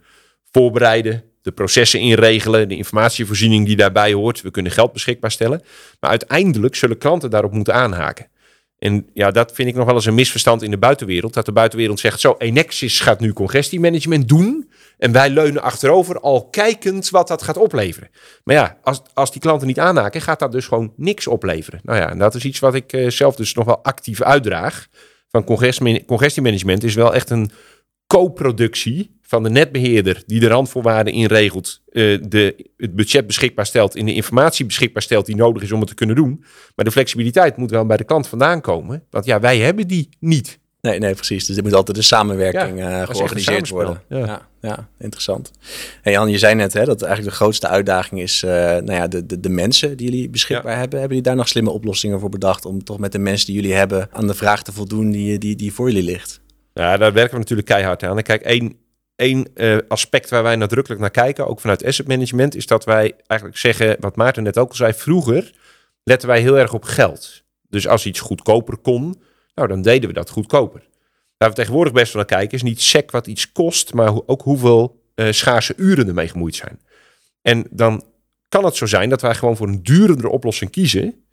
voorbereiden, 0.53 1.23
de 1.43 1.53
processen 1.53 2.01
inregelen, 2.01 2.69
de 2.69 2.77
informatievoorziening 2.77 3.67
die 3.67 3.77
daarbij 3.77 4.13
hoort. 4.13 4.43
We 4.43 4.51
kunnen 4.51 4.73
geld 4.73 4.93
beschikbaar 4.93 5.31
stellen. 5.31 5.63
Maar 6.01 6.11
uiteindelijk 6.11 6.75
zullen 6.75 6.99
klanten 6.99 7.31
daarop 7.31 7.53
moeten 7.53 7.75
aanhaken. 7.75 8.33
En 8.85 9.07
ja, 9.13 9.31
dat 9.31 9.53
vind 9.53 9.69
ik 9.69 9.75
nog 9.75 9.87
wel 9.87 9.95
eens 9.95 10.07
een 10.07 10.15
misverstand 10.15 10.63
in 10.63 10.71
de 10.71 10.79
buitenwereld. 10.79 11.35
Dat 11.35 11.47
de 11.47 11.53
buitenwereld 11.53 12.01
zegt, 12.01 12.21
zo, 12.21 12.35
Enexis 12.39 13.01
gaat 13.01 13.21
nu 13.21 13.33
congestiemanagement 13.33 14.29
doen. 14.29 14.71
En 14.99 15.13
wij 15.13 15.31
leunen 15.31 15.63
achterover, 15.63 16.21
al 16.21 16.49
kijkend 16.49 17.11
wat 17.11 17.29
dat 17.29 17.43
gaat 17.43 17.57
opleveren. 17.57 18.11
Maar 18.45 18.55
ja, 18.55 18.79
als, 18.83 19.03
als 19.15 19.33
die 19.33 19.41
klanten 19.41 19.67
niet 19.67 19.79
aanhaken, 19.79 20.21
gaat 20.21 20.39
dat 20.39 20.53
dus 20.53 20.67
gewoon 20.67 20.93
niks 20.97 21.27
opleveren. 21.27 21.81
Nou 21.83 21.99
ja, 21.99 22.11
en 22.11 22.19
dat 22.19 22.35
is 22.35 22.45
iets 22.45 22.59
wat 22.59 22.75
ik 22.75 22.93
eh, 22.93 23.11
zelf 23.11 23.37
dus 23.37 23.55
nog 23.55 23.65
wel 23.65 23.85
actief 23.85 24.23
uitdraag. 24.23 24.87
Van 25.29 25.45
congestie- 25.45 26.05
congestiemanagement 26.05 26.85
is 26.85 26.95
wel 26.95 27.15
echt 27.15 27.31
een 27.31 27.51
co-productie 28.07 29.21
van 29.35 29.43
de 29.43 29.51
netbeheerder 29.51 30.23
die 30.27 30.41
de 30.41 30.47
randvoorwaarden 30.47 31.13
inregelt, 31.13 31.81
eh, 31.93 32.19
de, 32.29 32.71
het 32.77 32.95
budget 32.95 33.27
beschikbaar 33.27 33.67
stelt 33.67 33.97
en 33.97 34.07
de 34.07 34.15
informatie 34.15 34.67
beschikbaar 34.67 35.03
stelt 35.03 35.27
die 35.27 35.37
nodig 35.37 35.63
is 35.63 35.73
om 35.73 35.81
het 35.81 35.89
te 35.89 35.95
kunnen 35.95 36.17
doen. 36.17 36.45
Maar 36.75 36.85
de 36.85 36.91
flexibiliteit 36.91 37.57
moet 37.57 37.71
wel 37.71 37.87
bij 37.87 37.97
de 37.97 38.05
klant 38.05 38.29
vandaan 38.29 38.61
komen. 38.61 39.03
Want 39.11 39.25
ja, 39.25 39.41
wij 39.41 39.59
hebben 39.59 39.89
die 39.89 40.09
niet. 40.21 40.59
Nee, 40.81 40.99
nee, 40.99 41.15
precies. 41.15 41.47
Dus 41.47 41.57
er 41.57 41.63
moet 41.63 41.75
altijd 41.75 41.97
een 41.97 42.05
samenwerking 42.05 42.79
Ja, 42.79 43.01
eh, 43.01 43.09
georganiseerd 43.09 43.69
worden. 43.69 44.03
Ja. 44.09 44.49
Ja, 44.61 44.89
interessant. 44.99 45.51
En 46.03 46.13
Jan, 46.13 46.31
je 46.31 46.39
zei 46.39 46.55
net 46.55 46.73
hè, 46.73 46.85
dat 46.85 47.03
eigenlijk 47.03 47.31
de 47.31 47.43
grootste 47.43 47.69
uitdaging 47.69 48.21
is 48.21 48.43
eh, 48.43 48.51
nou 48.51 48.93
ja, 48.93 49.09
de, 49.09 49.27
de, 49.27 49.41
de 49.41 49.49
mensen 49.49 49.97
die 49.97 50.11
jullie 50.11 50.31
beschikbaar 50.31 50.79
hebben. 50.79 50.99
Hebben 50.99 51.17
jullie 51.17 51.23
daar 51.23 51.37
nog 51.37 51.49
slimme 51.49 51.71
oplossingen 51.71 52.21
voor 52.21 52.29
bedacht 52.29 52.65
om 52.65 52.85
toch 52.85 52.99
met 52.99 53.13
de 53.13 53.19
mensen 53.19 53.47
die 53.47 53.55
jullie 53.55 53.75
hebben 53.75 54.09
aan 54.13 54.27
de 54.27 54.35
vraag 54.35 54.63
te 54.63 54.73
voldoen 54.73 55.11
die, 55.11 55.39
die, 55.39 55.57
die 55.57 55.73
voor 55.73 55.91
jullie 55.91 56.05
ligt? 56.05 56.41
Ja, 56.75 56.97
daar 56.97 57.13
werken 57.13 57.33
we 57.33 57.39
natuurlijk 57.39 57.69
keihard 57.69 58.03
aan. 58.03 58.17
En 58.17 58.23
kijk, 58.23 58.43
één, 58.43 58.77
één 59.17 59.55
eh, 59.55 59.79
aspect 59.89 60.31
waar 60.31 60.43
wij 60.43 60.57
nadrukkelijk 60.57 61.01
naar 61.01 61.11
kijken, 61.11 61.47
ook 61.47 61.61
vanuit 61.61 61.85
asset 61.85 62.09
management, 62.09 62.55
is 62.55 62.67
dat 62.67 62.85
wij 62.85 63.15
eigenlijk 63.27 63.61
zeggen, 63.61 63.97
wat 64.01 64.17
Maarten 64.17 64.43
net 64.43 64.59
ook 64.59 64.69
al 64.69 64.75
zei, 64.75 64.93
vroeger 64.93 65.53
letten 66.03 66.29
wij 66.29 66.41
heel 66.41 66.59
erg 66.59 66.73
op 66.73 66.85
geld. 66.85 67.43
Dus 67.69 67.89
als 67.89 68.07
iets 68.07 68.21
goedkoper 68.21 68.77
kon, 68.77 69.23
nou 69.55 69.69
dan 69.69 69.83
deden 69.83 70.09
we 70.09 70.15
dat 70.15 70.31
goedkoper. 70.31 70.83
Waar 71.37 71.49
we 71.49 71.55
tegenwoordig 71.55 71.93
best 71.93 72.13
wel 72.13 72.25
naar 72.29 72.39
kijken, 72.39 72.57
is 72.57 72.63
niet 72.63 72.81
sec 72.81 73.11
wat 73.11 73.27
iets 73.27 73.53
kost, 73.53 73.95
maar 73.95 74.13
ook 74.27 74.43
hoeveel 74.43 75.03
eh, 75.15 75.33
schaarse 75.33 75.75
uren 75.77 76.09
ermee 76.09 76.29
gemoeid 76.29 76.55
zijn. 76.55 76.81
En 77.43 77.67
dan 77.71 78.05
kan 78.49 78.65
het 78.65 78.77
zo 78.77 78.87
zijn 78.87 79.09
dat 79.09 79.21
wij 79.21 79.35
gewoon 79.35 79.57
voor 79.57 79.69
een 79.69 79.83
durendere 79.83 80.29
oplossing 80.29 80.71
kiezen, 80.71 81.24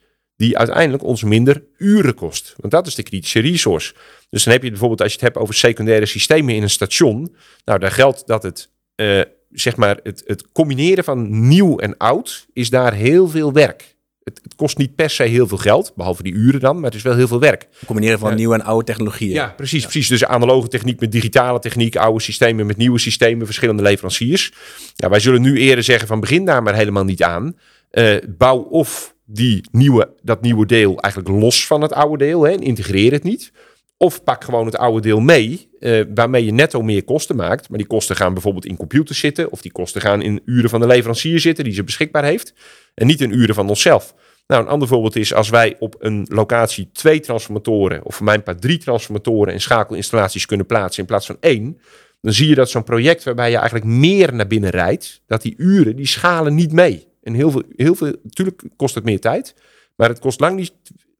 die 0.42 0.58
uiteindelijk 0.58 1.04
ons 1.04 1.24
minder 1.24 1.64
uren 1.78 2.14
kost. 2.14 2.56
Want 2.58 2.74
dat 2.74 2.88
is 2.88 2.96
de 2.96 3.04
kritische 3.04 3.40
resource. 3.40 3.94
Dus 4.30 4.44
dan 4.44 4.54
heb 4.54 4.64
je 4.64 4.70
bijvoorbeeld, 4.70 5.02
als 5.02 5.12
je 5.12 5.18
het 5.18 5.28
hebt 5.28 5.38
over 5.38 5.54
secundaire 5.54 6.06
systemen 6.06 6.56
in 6.56 6.64
een 6.64 6.70
station, 6.70 7.36
nou 7.66 7.80
daar 7.80 7.92
geldt 7.92 8.28
dat 8.28 8.44
het, 8.44 8.70
eh, 8.96 9.22
zeg 9.52 9.76
maar, 9.76 10.00
het, 10.04 10.24
het 10.26 10.52
combineren 10.52 11.04
van 11.04 11.48
nieuw 11.48 11.78
en 11.78 11.98
oud 11.98 12.48
is 12.54 12.70
daar 12.70 12.94
heel 12.94 13.28
veel 13.28 13.54
werk. 13.54 13.96
Het, 14.24 14.40
het 14.44 14.56
kost 14.56 14.78
niet 14.78 14.96
per 14.96 15.10
se 15.10 15.24
heel 15.24 15.48
veel 15.48 15.58
geld, 15.58 15.92
behalve 15.96 16.24
die 16.24 16.34
uren 16.34 16.60
dan, 16.60 16.76
maar 16.76 16.86
het 16.86 16.96
is 16.96 17.02
wel 17.02 17.16
heel 17.16 17.28
veel 17.28 17.40
werk. 17.40 17.68
Combineren 17.86 18.20
van 18.20 18.30
Ja. 18.30 18.36
nieuwe 18.36 18.54
en 18.56 18.64
oude 18.64 18.86
technologieën. 18.86 19.34
Ja, 19.34 19.54
precies, 19.58 19.84
precies. 19.84 20.08
Dus 20.08 20.26
analoge 20.26 20.68
techniek 20.68 21.00
met 21.00 21.12
digitale 21.12 21.60
techniek, 21.60 21.96
oude 21.96 22.22
systemen 22.22 22.66
met 22.66 22.78
nieuwe 22.78 23.00
systemen, 23.00 23.46
verschillende 23.46 23.82
leveranciers. 23.84 24.54
Ja, 24.96 25.10
wij 25.10 25.20
zullen 25.20 25.42
nu 25.42 25.58
eerder 25.58 25.84
zeggen 25.84 26.08
van 26.08 26.20
begin 26.20 26.46
daar 26.46 26.64
maar 26.64 26.76
helemaal 26.76 27.04
niet 27.04 27.24
aan. 27.24 27.56
Eh, 27.92 28.16
bouw 28.38 28.58
of 28.58 29.16
die 29.34 29.67
nieuwe, 29.72 30.13
dat 30.22 30.41
nieuwe 30.41 30.65
deel 30.65 31.00
eigenlijk 31.00 31.41
los 31.41 31.67
van 31.67 31.82
het 31.82 31.94
oude 31.94 32.26
deel 32.26 32.44
hè, 32.44 32.52
en 32.52 32.62
integreer 32.62 33.12
het 33.12 33.24
niet. 33.24 33.52
Of 33.98 34.24
pak 34.24 34.44
gewoon 34.44 34.65
het 34.65 34.78
oude 34.78 35.02
deel 35.02 35.20
mee, 35.20 35.70
eh, 35.80 36.02
waarmee 36.13 36.46
je 36.46 36.52
netto 36.52 36.82
meer 36.82 37.04
kosten 37.04 37.36
maakt. 37.36 37.70
Maar 37.70 37.78
die 37.78 37.88
kosten 37.88 38.15
gaan 38.15 38.34
bijvoorbeeld 38.34 38.65
in 38.65 38.78
computers 38.78 39.20
zitten. 39.20 39.52
Of 39.52 39.62
die 39.62 39.72
kosten 39.72 40.02
gaan 40.02 40.22
in 40.22 40.41
uren 40.46 40.70
van 40.70 40.80
de 40.80 40.88
leverancier 40.88 41.39
zitten 41.39 41.63
die 41.63 41.74
ze 41.74 41.84
beschikbaar 41.84 42.24
heeft. 42.24 42.54
En 42.94 43.08
niet 43.08 43.22
in 43.22 43.34
uren 43.34 43.56
van 43.56 43.70
onszelf. 43.70 44.15
Nou, 44.48 44.63
een 44.63 44.70
ander 44.70 44.88
voorbeeld 44.88 45.15
is 45.15 45.34
als 45.34 45.50
wij 45.50 45.76
op 45.80 45.96
een 46.00 46.26
locatie 46.30 46.89
twee 46.91 47.20
transformatoren, 47.20 48.06
of 48.06 48.15
voor 48.15 48.26
mijn 48.26 48.44
part 48.44 48.62
drie 48.62 48.78
transformatoren 48.78 49.54
en 49.54 49.62
schakelinstallaties 49.62 50.46
kunnen 50.46 50.65
plaatsen 50.65 51.02
in 51.02 51.08
plaats 51.08 51.26
van 51.26 51.38
één. 51.39 51.80
Dan 52.22 52.34
zie 52.34 52.48
je 52.48 52.56
dat 52.56 52.70
zo'n 52.70 52.84
project 52.84 53.24
waarbij 53.24 53.50
je 53.50 53.56
eigenlijk 53.56 53.86
meer 53.86 54.34
naar 54.34 54.48
binnen 54.48 54.70
rijdt, 54.70 55.22
dat 55.28 55.41
die 55.41 55.54
uren, 55.58 55.96
die 55.96 56.08
schalen 56.08 56.56
niet 56.56 56.72
mee. 56.72 57.11
En 57.22 57.34
heel 57.34 57.52
veel, 57.52 57.64
heel 57.76 57.96
veel, 57.96 58.16
natuurlijk 58.24 58.64
kost 58.76 58.96
het 58.96 59.04
meer 59.04 59.20
tijd, 59.20 59.56
maar 59.96 60.10
het 60.10 60.20
kost 60.20 60.40
lang 60.40 60.56
niet 60.56 60.74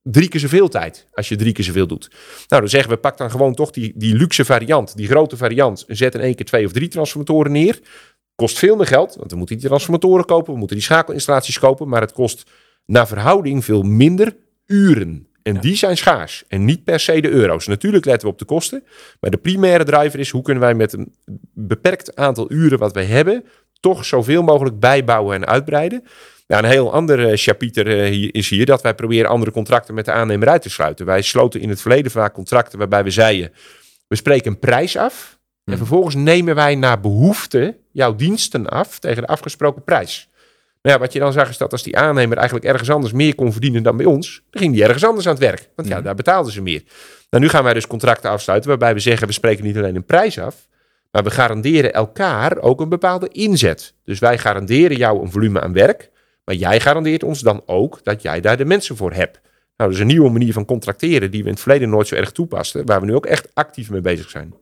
drie 0.04 0.28
keer 0.28 0.40
zoveel 0.40 0.68
tijd 0.68 1.08
als 1.14 1.30
je 1.30 1.36
drie 1.36 1.54
keer 1.54 1.66
zoveel 1.66 1.88
doet. 1.88 2.10
Nou, 2.48 2.62
dan 2.62 2.70
zeggen 2.70 2.90
we, 2.90 2.98
pak 2.98 3.18
dan 3.18 3.32
gewoon 3.32 3.54
toch 3.54 3.72
die, 3.72 3.94
die 3.96 4.16
luxe 4.16 4.46
variant, 4.46 4.98
die 4.98 5.08
grote 5.08 5.38
variant. 5.38 5.86
En 5.88 5.96
zet 5.96 6.16
in 6.16 6.22
één 6.22 6.36
keer 6.36 6.46
twee 6.46 6.66
of 6.66 6.72
drie 6.72 6.88
transformatoren 6.88 7.52
neer. 7.52 7.80
Kost 8.36 8.58
veel 8.58 8.76
meer 8.76 8.88
geld, 8.88 9.16
want 9.16 9.32
we 9.32 9.38
moeten 9.38 9.58
die 9.58 9.68
transformatoren 9.68 10.26
kopen, 10.26 10.54
we 10.54 10.60
moeten 10.60 10.78
die 10.78 10.86
schakelinstallaties 10.86 11.60
kopen. 11.60 11.88
Maar 11.88 12.02
het 12.02 12.12
kost 12.12 12.50
naar 12.86 13.08
verhouding 13.08 13.66
veel 13.66 13.82
minder 13.82 14.36
uren. 14.66 15.26
En 15.44 15.60
die 15.60 15.76
zijn 15.76 15.98
schaars 15.98 16.44
en 16.48 16.66
niet 16.66 16.84
per 16.84 17.00
se 17.00 17.22
de 17.22 17.30
euro's. 17.30 17.68
Natuurlijk 17.68 18.06
letten 18.06 18.28
we 18.28 18.34
op 18.34 18.40
de 18.40 18.46
kosten, 18.46 18.84
maar 19.20 19.32
de 19.32 19.38
primaire 19.38 19.84
driver 19.84 20.20
is 20.20 20.30
hoe 20.30 20.42
kunnen 20.42 20.64
wij 20.64 20.74
met 20.74 20.94
een 20.94 21.14
beperkt 21.54 22.16
aantal 22.16 22.52
uren 22.52 22.80
wat 22.80 22.94
wij 22.94 23.06
hebben, 23.06 23.44
toch 23.82 24.06
zoveel 24.06 24.44
mogelijk 24.44 24.80
bijbouwen 24.80 25.36
en 25.36 25.46
uitbreiden. 25.46 26.04
Nou, 26.48 26.64
een 26.64 26.70
heel 26.70 26.94
ander 26.94 27.20
uh, 27.20 27.32
chapiter 27.36 27.88
uh, 27.88 28.30
is 28.32 28.50
hier 28.50 28.66
dat 28.66 28.82
wij 28.82 28.94
proberen 28.94 29.30
andere 29.30 29.52
contracten 29.52 29.94
met 29.94 30.06
de 30.06 30.12
aannemer 30.12 30.50
uit 30.50 30.62
te 30.62 30.70
sluiten. 30.70 31.06
Wij 31.06 31.22
sloten 31.22 31.62
in 31.62 31.70
het 31.70 31.82
verleden 31.82 32.12
vaak 32.12 32.34
contracten 32.34 32.80
waarbij 32.80 33.04
we 33.04 33.10
zeiden, 33.10 33.52
we 34.08 34.16
spreken 34.16 34.52
een 34.52 34.60
prijs 34.60 34.98
af 34.98 35.40
en 35.64 35.78
vervolgens 35.78 36.16
nemen 36.16 36.56
wij 36.56 36.76
naar 36.76 37.00
behoefte 37.00 37.78
jouw 37.92 38.16
diensten 38.16 38.70
af 38.70 39.00
tegen 39.00 39.22
de 39.22 39.28
afgesproken 39.28 39.84
prijs. 39.84 40.30
Nou 40.82 40.96
ja, 40.96 41.02
wat 41.02 41.14
je 41.14 41.20
dan 41.20 41.34
zag 41.34 41.50
is 41.50 41.58
dat 41.58 41.72
als 41.72 41.84
die 41.84 41.98
aannemer 41.98 42.38
eigenlijk 42.38 42.68
ergens 42.68 42.90
anders 42.90 43.14
meer 43.14 43.36
kon 43.36 43.52
verdienen 43.52 43.84
dan 43.84 43.98
bij 43.98 44.06
ons, 44.06 44.44
dan 44.50 44.62
ging 44.62 44.74
die 44.74 44.84
ergens 44.84 45.06
anders 45.06 45.28
aan 45.28 45.34
het 45.34 45.44
werk. 45.44 45.70
Want 45.76 45.88
ja, 45.88 46.02
daar 46.02 46.16
betaalden 46.16 46.52
ze 46.52 46.62
meer. 46.62 46.84
Nou, 47.30 47.44
nu 47.44 47.50
gaan 47.50 47.64
wij 47.64 47.74
dus 47.74 47.88
contracten 47.88 48.30
afsluiten 48.30 48.70
waarbij 48.70 48.94
we 48.94 49.00
zeggen, 49.00 49.28
we 49.28 49.34
spreken 49.34 49.64
niet 49.64 49.78
alleen 49.78 49.96
een 49.96 50.06
prijs 50.06 50.40
af, 50.40 50.68
maar 51.12 51.24
we 51.24 51.32
garanderen 51.32 51.94
elkaar 51.94 52.58
ook 52.58 52.82
een 52.82 52.90
bepaalde 52.90 53.28
inzet. 53.28 53.94
Dus 54.04 54.20
wij 54.20 54.38
garanderen 54.38 54.98
jou 54.98 55.22
een 55.22 55.32
volume 55.32 55.62
aan 55.62 55.74
werk, 55.74 56.12
maar 56.46 56.56
jij 56.56 56.80
garandeert 56.80 57.24
ons 57.24 57.40
dan 57.40 57.62
ook 57.66 58.00
dat 58.04 58.22
jij 58.22 58.42
daar 58.42 58.58
de 58.58 58.66
mensen 58.66 58.98
voor 58.98 59.14
hebt. 59.14 59.40
Nou, 59.78 59.90
dat 59.90 59.94
is 59.94 60.00
een 60.00 60.08
nieuwe 60.08 60.30
manier 60.30 60.54
van 60.54 60.66
contracteren 60.66 61.32
die 61.32 61.42
we 61.42 61.48
in 61.48 61.54
het 61.54 61.62
verleden 61.62 61.90
nooit 61.90 62.08
zo 62.08 62.16
erg 62.16 62.32
toepasten, 62.32 62.86
waar 62.86 63.00
we 63.00 63.06
nu 63.06 63.16
ook 63.16 63.26
echt 63.26 63.48
actief 63.54 63.90
mee 63.90 64.02
bezig 64.02 64.30
zijn. 64.30 64.54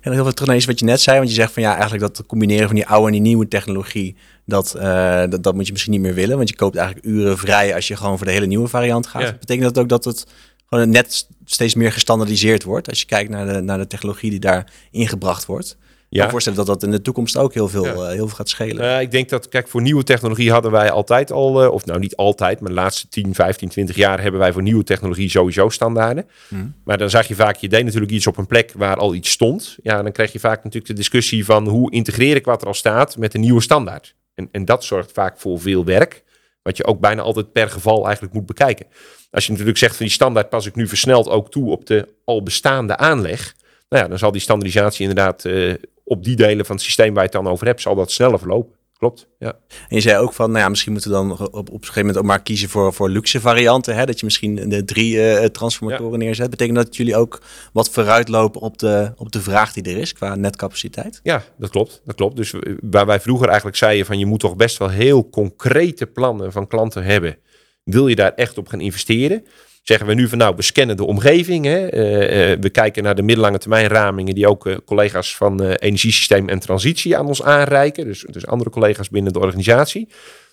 En 0.00 0.12
heel 0.12 0.22
veel 0.22 0.32
terug 0.32 0.48
naar 0.48 0.66
wat 0.66 0.78
je 0.78 0.84
net 0.84 1.00
zei, 1.00 1.16
want 1.16 1.28
je 1.28 1.34
zegt 1.34 1.52
van 1.52 1.62
ja, 1.62 1.72
eigenlijk 1.72 2.00
dat 2.02 2.26
combineren 2.26 2.66
van 2.66 2.74
die 2.74 2.86
oude 2.86 3.06
en 3.06 3.12
die 3.12 3.20
nieuwe 3.20 3.48
technologie, 3.48 4.16
dat, 4.44 4.74
uh, 4.76 4.82
dat, 5.28 5.42
dat, 5.42 5.54
moet 5.54 5.66
je 5.66 5.72
misschien 5.72 5.92
niet 5.92 6.00
meer 6.00 6.14
willen, 6.14 6.36
want 6.36 6.48
je 6.48 6.56
koopt 6.56 6.76
eigenlijk 6.76 7.06
uren 7.06 7.38
vrij 7.38 7.74
als 7.74 7.88
je 7.88 7.96
gewoon 7.96 8.16
voor 8.16 8.26
de 8.26 8.32
hele 8.32 8.46
nieuwe 8.46 8.68
variant 8.68 9.06
gaat. 9.06 9.38
Betekent 9.38 9.74
dat 9.74 9.78
ook 9.78 9.88
dat 9.88 10.04
het 10.04 10.26
gewoon 10.66 10.90
net 10.90 11.28
steeds 11.44 11.74
meer 11.74 11.92
gestandardiseerd 11.92 12.62
wordt, 12.62 12.88
als 12.88 13.00
je 13.00 13.06
kijkt 13.06 13.30
naar 13.30 13.52
de, 13.52 13.60
naar 13.60 13.78
de 13.78 13.86
technologie 13.86 14.30
die 14.30 14.40
daar 14.40 14.72
ingebracht 14.90 15.46
wordt? 15.46 15.76
Ja. 16.10 16.16
Ik 16.16 16.22
kan 16.22 16.30
voorstellen 16.30 16.58
dat 16.58 16.66
dat 16.66 16.82
in 16.82 16.90
de 16.90 17.02
toekomst 17.02 17.36
ook 17.36 17.54
heel 17.54 17.68
veel, 17.68 17.84
uh, 17.84 18.06
heel 18.08 18.26
veel 18.26 18.36
gaat 18.36 18.48
schelen. 18.48 18.84
Uh, 18.84 19.00
ik 19.00 19.10
denk 19.10 19.28
dat, 19.28 19.48
kijk, 19.48 19.68
voor 19.68 19.82
nieuwe 19.82 20.02
technologie 20.02 20.52
hadden 20.52 20.70
wij 20.70 20.90
altijd 20.90 21.32
al, 21.32 21.64
uh, 21.64 21.70
of 21.70 21.84
nou 21.86 21.98
niet 21.98 22.16
altijd, 22.16 22.60
maar 22.60 22.68
de 22.68 22.74
laatste 22.74 23.08
10, 23.08 23.34
15, 23.34 23.68
20 23.68 23.96
jaar 23.96 24.22
hebben 24.22 24.40
wij 24.40 24.52
voor 24.52 24.62
nieuwe 24.62 24.84
technologie 24.84 25.30
sowieso 25.30 25.68
standaarden. 25.68 26.26
Hmm. 26.48 26.74
Maar 26.84 26.98
dan 26.98 27.10
zag 27.10 27.26
je 27.26 27.34
vaak, 27.34 27.56
je 27.56 27.68
deed 27.68 27.84
natuurlijk 27.84 28.12
iets 28.12 28.26
op 28.26 28.36
een 28.36 28.46
plek 28.46 28.72
waar 28.76 28.96
al 28.96 29.14
iets 29.14 29.30
stond. 29.30 29.76
Ja, 29.82 30.02
dan 30.02 30.12
krijg 30.12 30.32
je 30.32 30.40
vaak 30.40 30.56
natuurlijk 30.56 30.86
de 30.86 30.98
discussie 30.98 31.44
van 31.44 31.68
hoe 31.68 31.92
integreer 31.92 32.36
ik 32.36 32.44
wat 32.44 32.60
er 32.60 32.68
al 32.68 32.74
staat 32.74 33.16
met 33.16 33.34
een 33.34 33.40
nieuwe 33.40 33.60
standaard. 33.60 34.14
En, 34.34 34.48
en 34.52 34.64
dat 34.64 34.84
zorgt 34.84 35.12
vaak 35.12 35.38
voor 35.38 35.60
veel 35.60 35.84
werk, 35.84 36.22
wat 36.62 36.76
je 36.76 36.86
ook 36.86 37.00
bijna 37.00 37.22
altijd 37.22 37.52
per 37.52 37.70
geval 37.70 38.04
eigenlijk 38.04 38.34
moet 38.34 38.46
bekijken. 38.46 38.86
Als 39.30 39.44
je 39.44 39.50
natuurlijk 39.50 39.78
zegt 39.78 39.96
van 39.96 40.06
die 40.06 40.14
standaard 40.14 40.48
pas 40.48 40.66
ik 40.66 40.74
nu 40.74 40.86
versneld 40.86 41.28
ook 41.28 41.50
toe 41.50 41.70
op 41.70 41.86
de 41.86 42.08
al 42.24 42.42
bestaande 42.42 42.96
aanleg. 42.96 43.54
Nou 43.88 44.02
ja, 44.02 44.08
dan 44.08 44.18
zal 44.18 44.32
die 44.32 44.40
standaardisatie 44.40 45.08
inderdaad 45.08 45.44
uh, 45.44 45.74
op 46.10 46.24
die 46.24 46.36
delen 46.36 46.66
van 46.66 46.74
het 46.74 46.84
systeem 46.84 47.14
waar 47.14 47.24
je 47.24 47.30
het 47.32 47.42
dan 47.42 47.52
over 47.52 47.66
hebt, 47.66 47.80
zal 47.80 47.94
dat 47.94 48.10
sneller 48.10 48.38
verlopen. 48.38 48.78
Klopt, 48.98 49.28
ja. 49.38 49.58
En 49.68 49.96
je 49.96 50.00
zei 50.00 50.18
ook 50.18 50.32
van, 50.32 50.50
nou 50.50 50.62
ja, 50.62 50.68
misschien 50.68 50.92
moeten 50.92 51.10
we 51.10 51.16
dan 51.16 51.32
op, 51.32 51.54
op 51.54 51.72
een 51.72 51.78
gegeven 51.80 52.00
moment 52.00 52.18
ook 52.18 52.24
maar 52.24 52.42
kiezen 52.42 52.68
voor, 52.68 52.92
voor 52.92 53.10
luxe 53.10 53.40
varianten. 53.40 53.94
Hè? 53.96 54.06
Dat 54.06 54.18
je 54.18 54.24
misschien 54.24 54.68
de 54.68 54.84
drie 54.84 55.14
uh, 55.14 55.44
transformatoren 55.44 56.18
neerzet. 56.18 56.50
Betekent 56.50 56.76
dat 56.76 56.96
jullie 56.96 57.16
ook 57.16 57.42
wat 57.72 57.90
vooruitlopen 57.90 58.60
op 58.60 58.78
de, 58.78 59.12
op 59.16 59.32
de 59.32 59.40
vraag 59.40 59.72
die 59.72 59.82
er 59.82 59.96
is 59.96 60.12
qua 60.12 60.34
netcapaciteit? 60.34 61.20
Ja, 61.22 61.44
dat 61.58 61.70
klopt. 61.70 62.02
Dat 62.04 62.14
klopt. 62.14 62.36
Dus 62.36 62.54
waar 62.80 63.06
wij 63.06 63.20
vroeger 63.20 63.46
eigenlijk 63.46 63.76
zeiden 63.76 64.06
van 64.06 64.18
je 64.18 64.26
moet 64.26 64.40
toch 64.40 64.56
best 64.56 64.78
wel 64.78 64.88
heel 64.88 65.30
concrete 65.30 66.06
plannen 66.06 66.52
van 66.52 66.66
klanten 66.66 67.04
hebben. 67.04 67.36
Wil 67.84 68.08
je 68.08 68.14
daar 68.14 68.34
echt 68.34 68.58
op 68.58 68.68
gaan 68.68 68.80
investeren? 68.80 69.44
Zeggen 69.90 70.08
we 70.08 70.14
nu 70.14 70.28
van 70.28 70.38
nou, 70.38 70.56
we 70.56 70.62
scannen 70.62 70.96
de 70.96 71.06
omgeving. 71.06 71.64
Hè? 71.64 71.94
Uh, 71.94 72.50
uh, 72.50 72.56
we 72.60 72.70
kijken 72.70 73.02
naar 73.02 73.14
de 73.14 73.22
middellange 73.22 73.58
termijn 73.58 73.86
ramingen 73.86 74.34
die 74.34 74.48
ook 74.48 74.66
uh, 74.66 74.76
collega's 74.84 75.36
van 75.36 75.62
energiesysteem 75.62 76.48
en 76.48 76.58
transitie 76.58 77.16
aan 77.16 77.26
ons 77.26 77.42
aanreiken. 77.42 78.04
Dus, 78.04 78.24
dus 78.30 78.46
andere 78.46 78.70
collega's 78.70 79.08
binnen 79.08 79.32
de 79.32 79.38
organisatie. 79.38 80.08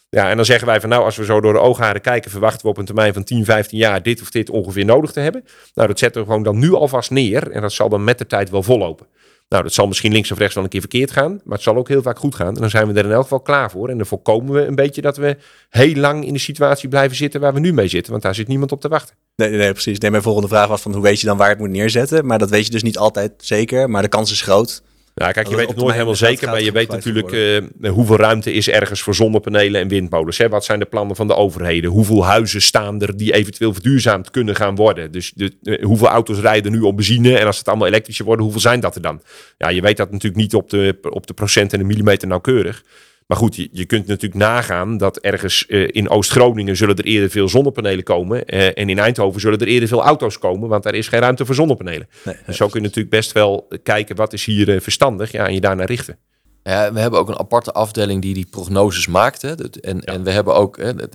Ja, 0.10 0.30
en 0.30 0.36
dan 0.36 0.45
zeggen 0.45 0.67
wij 0.67 0.80
van 0.80 0.89
nou, 0.89 1.04
als 1.04 1.15
we 1.15 1.26
zo 1.26 1.41
door 1.41 1.54
de 1.54 1.60
oogharen 1.60 2.02
kijken, 2.02 2.32
verwachten 2.32 2.62
we 2.62 2.67
op 2.67 2.78
een 2.78 2.86
termijn 2.86 3.13
van 3.13 3.23
10, 3.23 3.45
15 3.45 3.78
jaar 3.78 4.04
dit 4.04 4.21
of 4.21 4.32
dit 4.32 4.50
ongeveer 4.50 4.86
nodig 4.86 5.12
te 5.12 5.19
hebben. 5.19 5.43
Nou, 5.73 5.88
dat 5.88 6.00
zetten 6.00 6.21
we 6.21 6.28
gewoon 6.28 6.43
dan 6.43 6.60
nu 6.60 6.73
alvast 6.73 7.12
neer 7.12 7.52
en 7.52 7.62
dat 7.62 7.73
zal 7.73 7.89
dan 7.89 8.04
met 8.04 8.17
de 8.17 8.26
tijd 8.26 8.50
wel 8.50 8.63
vollopen. 8.63 9.08
Nou, 9.50 9.63
dat 9.63 9.73
zal 9.73 9.88
misschien 9.88 10.12
links 10.12 10.32
of 10.32 10.38
rechts 10.38 10.56
wel 10.56 10.63
een 10.63 10.69
keer 10.69 10.80
verkeerd 10.80 11.12
gaan, 11.12 11.41
maar 11.43 11.54
het 11.56 11.62
zal 11.62 11.76
ook 11.76 11.88
heel 11.88 12.02
vaak 12.02 12.19
goed 12.19 12.36
gaan. 12.36 12.56
En 12.56 12.62
dan 12.62 12.69
zijn 12.69 12.88
we 12.88 13.00
er 13.00 13.06
in 13.06 13.12
elk 13.12 13.21
geval 13.21 13.39
klaar 13.39 13.71
voor. 13.71 13.89
En 13.89 13.97
dan 13.97 14.06
voorkomen 14.06 14.54
we 14.54 14.65
een 14.65 14.76
beetje 14.76 15.02
dat 15.02 15.17
we 15.17 15.38
heel 15.69 15.95
lang 15.95 16.26
in 16.26 16.34
de 16.34 16.39
situatie 16.39 16.89
blijven 16.89 17.17
zitten 17.17 17.41
waar 17.41 17.54
we 17.54 17.60
nu 17.60 17.73
mee 17.73 17.88
zitten, 17.88 18.12
want 18.12 18.23
daar 18.23 18.36
zit 18.36 18.47
niemand 18.47 18.71
op 18.71 18.82
te 18.82 18.88
wachten. 18.88 19.15
Nee, 19.38 19.50
nee 19.50 19.71
precies. 19.71 20.00
Nee, 20.00 20.12
mijn 20.12 20.23
volgende 20.23 20.47
vraag 20.47 20.67
was 20.67 20.82
van 20.82 20.93
hoe 20.93 21.02
weet 21.02 21.21
je 21.21 21.28
dan 21.28 21.38
waar 21.38 21.50
het 21.50 21.60
moet 21.60 21.69
neerzetten? 21.69 22.26
Maar 22.26 22.39
dat 22.39 22.50
weet 22.50 22.65
je 22.65 22.71
dus 22.71 22.84
niet 22.84 22.97
altijd 22.97 23.32
zeker, 23.38 23.89
maar 23.89 24.02
de 24.02 24.08
kans 24.08 24.32
is 24.32 24.41
groot. 24.41 24.82
Ja, 25.13 25.32
kijk, 25.32 25.47
je 25.47 25.56
weet 25.56 25.67
het 25.67 25.78
nooit 25.78 25.93
helemaal 25.93 26.15
zeker, 26.15 26.50
maar 26.50 26.62
je 26.62 26.71
weet 26.71 26.89
natuurlijk 26.89 27.32
uh, 27.32 27.91
hoeveel 27.91 28.15
ruimte 28.15 28.54
is 28.54 28.69
ergens 28.69 29.02
voor 29.02 29.15
zonnepanelen 29.15 29.82
en 29.82 29.88
windmolens. 29.88 30.38
Hè? 30.38 30.50
Wat 30.50 30.65
zijn 30.65 30.80
de 30.80 30.86
plannen 30.86 31.15
van 31.15 31.28
de 31.28 31.36
overheden? 31.36 31.89
Hoeveel 31.89 32.26
huizen 32.26 32.62
staan 32.62 33.02
er 33.02 33.17
die 33.17 33.34
eventueel 33.34 33.73
verduurzaamd 33.73 34.32
kunnen 34.32 34.56
gaan 34.56 34.76
worden? 34.76 35.12
Dus 35.12 35.32
de, 35.36 35.54
uh, 35.63 35.84
hoeveel 35.84 36.08
auto's 36.08 36.39
rijden 36.39 36.71
nu 36.71 36.80
op 36.80 36.95
benzine 36.95 37.38
en 37.38 37.45
als 37.45 37.58
het 37.58 37.67
allemaal 37.67 37.88
elektrische 37.88 38.23
worden, 38.23 38.43
hoeveel 38.43 38.62
zijn 38.62 38.80
dat 38.80 38.95
er 38.95 39.02
dan? 39.02 39.21
Ja, 39.58 39.69
je 39.69 39.82
weet 39.82 39.97
dat 39.97 40.12
natuurlijk 40.12 40.41
niet 40.41 40.56
op 40.56 40.69
de, 40.69 40.97
op 41.10 41.28
de 41.28 41.34
procent 41.34 41.73
en 41.73 41.80
de 41.80 41.86
millimeter 41.86 42.28
nauwkeurig. 42.28 42.84
Maar 43.27 43.37
goed, 43.37 43.55
je, 43.55 43.69
je 43.71 43.85
kunt 43.85 44.07
natuurlijk 44.07 44.41
nagaan 44.41 44.97
dat 44.97 45.17
ergens 45.17 45.65
uh, 45.67 45.87
in 45.91 46.09
Oost-Groningen 46.09 46.77
zullen 46.77 46.95
er 46.95 47.03
eerder 47.03 47.29
veel 47.29 47.49
zonnepanelen 47.49 48.03
komen. 48.03 48.55
Uh, 48.55 48.65
en 48.65 48.89
in 48.89 48.99
Eindhoven 48.99 49.41
zullen 49.41 49.59
er 49.59 49.67
eerder 49.67 49.87
veel 49.87 50.03
auto's 50.03 50.39
komen, 50.39 50.69
want 50.69 50.83
daar 50.83 50.93
is 50.93 51.07
geen 51.07 51.19
ruimte 51.19 51.45
voor 51.45 51.55
zonnepanelen. 51.55 52.07
Nee, 52.23 52.35
dus 52.45 52.57
zo 52.57 52.67
kun 52.67 52.81
je 52.81 52.87
natuurlijk 52.87 53.15
best 53.15 53.31
wel 53.31 53.67
kijken 53.83 54.15
wat 54.15 54.33
is 54.33 54.45
hier 54.45 54.69
uh, 54.69 54.79
verstandig 54.79 55.31
ja, 55.31 55.47
en 55.47 55.53
je 55.53 55.61
daarnaar 55.61 55.85
richten. 55.85 56.17
Ja, 56.63 56.93
we 56.93 56.99
hebben 56.99 57.19
ook 57.19 57.29
een 57.29 57.39
aparte 57.39 57.71
afdeling 57.71 58.21
die 58.21 58.33
die 58.33 58.47
prognoses 58.49 59.07
maakt. 59.07 59.41
Hè. 59.41 59.55
En, 59.81 59.97
ja. 60.05 60.13
en 60.13 60.23
we 60.23 60.31
hebben 60.31 60.55
ook, 60.55 60.77
hè, 60.77 60.95
de, 60.95 61.07